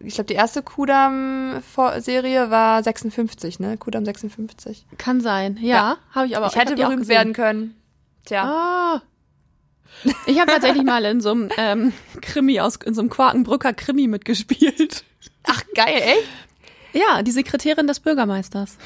[0.00, 3.76] ich glaube, die erste Kudam-Serie war 56, ne?
[3.76, 4.86] Kudam 56.
[4.98, 5.58] Kann sein.
[5.60, 5.96] Ja, Ja.
[6.14, 7.74] habe ich aber ich hätte auch berühmt werden können.
[8.24, 8.44] Tja.
[8.44, 9.02] Ah.
[10.26, 14.06] Ich habe tatsächlich mal in so einem ähm, Krimi aus in so einem Quakenbrücker Krimi
[14.06, 15.04] mitgespielt.
[15.44, 17.00] Ach, geil, ey.
[17.00, 18.76] Ja, die Sekretärin des Bürgermeisters.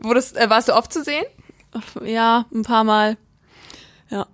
[0.00, 1.24] Wurdest, äh, warst du oft zu sehen?
[2.04, 3.16] Ja, ein paar Mal.
[4.08, 4.26] Ja.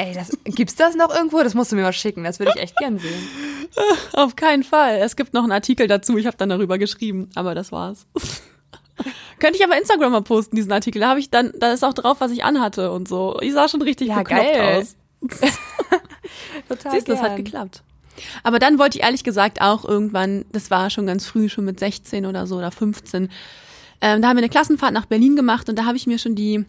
[0.00, 1.42] Ey, das, gibt's das noch irgendwo?
[1.42, 2.24] Das musst du mir mal schicken.
[2.24, 3.28] Das würde ich echt gern sehen.
[4.14, 4.96] Auf keinen Fall.
[4.96, 6.16] Es gibt noch einen Artikel dazu.
[6.16, 8.06] Ich habe dann darüber geschrieben, aber das war's.
[9.40, 11.00] Könnte ich aber Instagram mal posten, diesen Artikel.
[11.00, 13.38] Da habe ich dann, da ist auch drauf, was ich anhatte und so.
[13.42, 14.80] Ich sah schon richtig Ja, bekloppt geil.
[14.80, 14.96] aus.
[16.68, 17.82] Total Siehst du, das hat geklappt.
[18.42, 21.78] Aber dann wollte ich ehrlich gesagt auch irgendwann, das war schon ganz früh, schon mit
[21.78, 23.30] 16 oder so oder 15,
[24.02, 26.34] ähm, da haben wir eine Klassenfahrt nach Berlin gemacht und da habe ich mir schon
[26.34, 26.64] die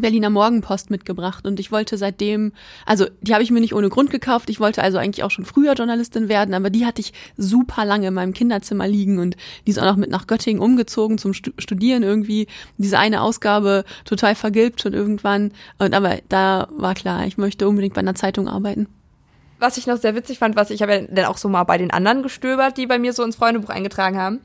[0.00, 2.52] Berliner Morgenpost mitgebracht und ich wollte seitdem,
[2.86, 5.44] also die habe ich mir nicht ohne Grund gekauft, ich wollte also eigentlich auch schon
[5.44, 9.36] früher Journalistin werden, aber die hatte ich super lange in meinem Kinderzimmer liegen und
[9.66, 12.46] die ist auch noch mit nach Göttingen umgezogen zum Stu Studieren irgendwie,
[12.78, 17.94] diese eine Ausgabe total vergilbt schon irgendwann und aber da war klar, ich möchte unbedingt
[17.94, 18.88] bei einer Zeitung arbeiten.
[19.58, 21.78] was ich noch sehr witzig fand, was ich habe ja dann auch so mal bei
[21.78, 24.40] den anderen gestöbert, die bei mir so ins Freundebuch eingetragen haben.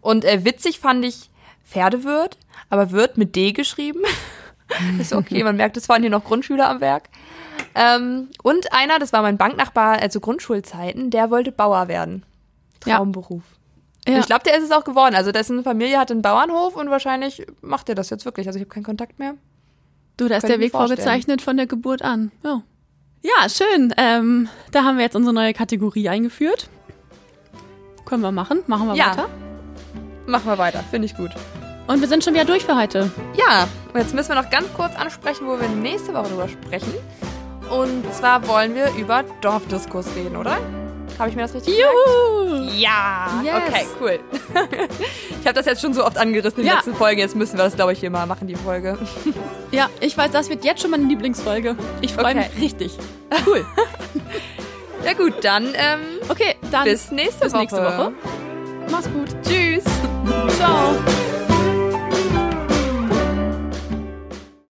[0.00, 1.30] Und äh, witzig fand ich
[1.64, 2.36] Pferdewirt,
[2.68, 4.00] aber wird mit D geschrieben.
[5.00, 7.08] ist okay, man merkt, es waren hier noch Grundschüler am Werk.
[7.74, 12.24] Ähm, und einer, das war mein Banknachbar zu Grundschulzeiten, der wollte Bauer werden.
[12.80, 13.42] Traumberuf.
[14.08, 14.18] Ja.
[14.18, 15.14] Ich glaube, der ist es auch geworden.
[15.14, 18.46] Also dessen Familie hat einen Bauernhof und wahrscheinlich macht er das jetzt wirklich.
[18.46, 19.34] Also ich habe keinen Kontakt mehr.
[20.16, 20.98] Du, da ist der Weg vorstellen.
[20.98, 22.32] vorgezeichnet von der Geburt an.
[22.42, 22.62] Ja,
[23.22, 23.94] ja schön.
[23.96, 26.68] Ähm, da haben wir jetzt unsere neue Kategorie eingeführt.
[28.06, 28.62] Können wir machen.
[28.66, 29.10] Machen wir Ja.
[29.10, 29.28] weiter.
[30.26, 31.30] Machen wir weiter, finde ich gut.
[31.90, 33.10] Und wir sind schon wieder durch für heute.
[33.34, 36.94] Ja, und jetzt müssen wir noch ganz kurz ansprechen, wo wir nächste Woche drüber sprechen.
[37.68, 40.56] Und zwar wollen wir über Dorfdiskurs reden, oder?
[41.18, 42.46] Habe ich mir das richtig Juhu!
[42.48, 42.74] gemerkt?
[42.76, 43.42] Ja.
[43.44, 43.54] Yes.
[43.66, 44.20] Okay, cool.
[45.40, 46.74] ich habe das jetzt schon so oft angerissen in den Ja.
[46.76, 47.18] letzten Folgen.
[47.18, 48.96] Jetzt müssen wir das, glaube ich, hier mal machen, die Folge.
[49.72, 51.76] Ja, ich weiß, das wird jetzt schon meine Lieblingsfolge.
[52.00, 52.50] Ich freue Okay.
[52.54, 52.98] mich richtig.
[53.46, 53.64] Cool.
[55.04, 57.60] Ja gut, dann ähm, Okay, dann bis nächste bis Woche.
[57.62, 58.12] nächste Woche.
[58.90, 59.28] Mach's gut.
[59.42, 59.82] Tschüss.
[60.58, 60.94] Ciao.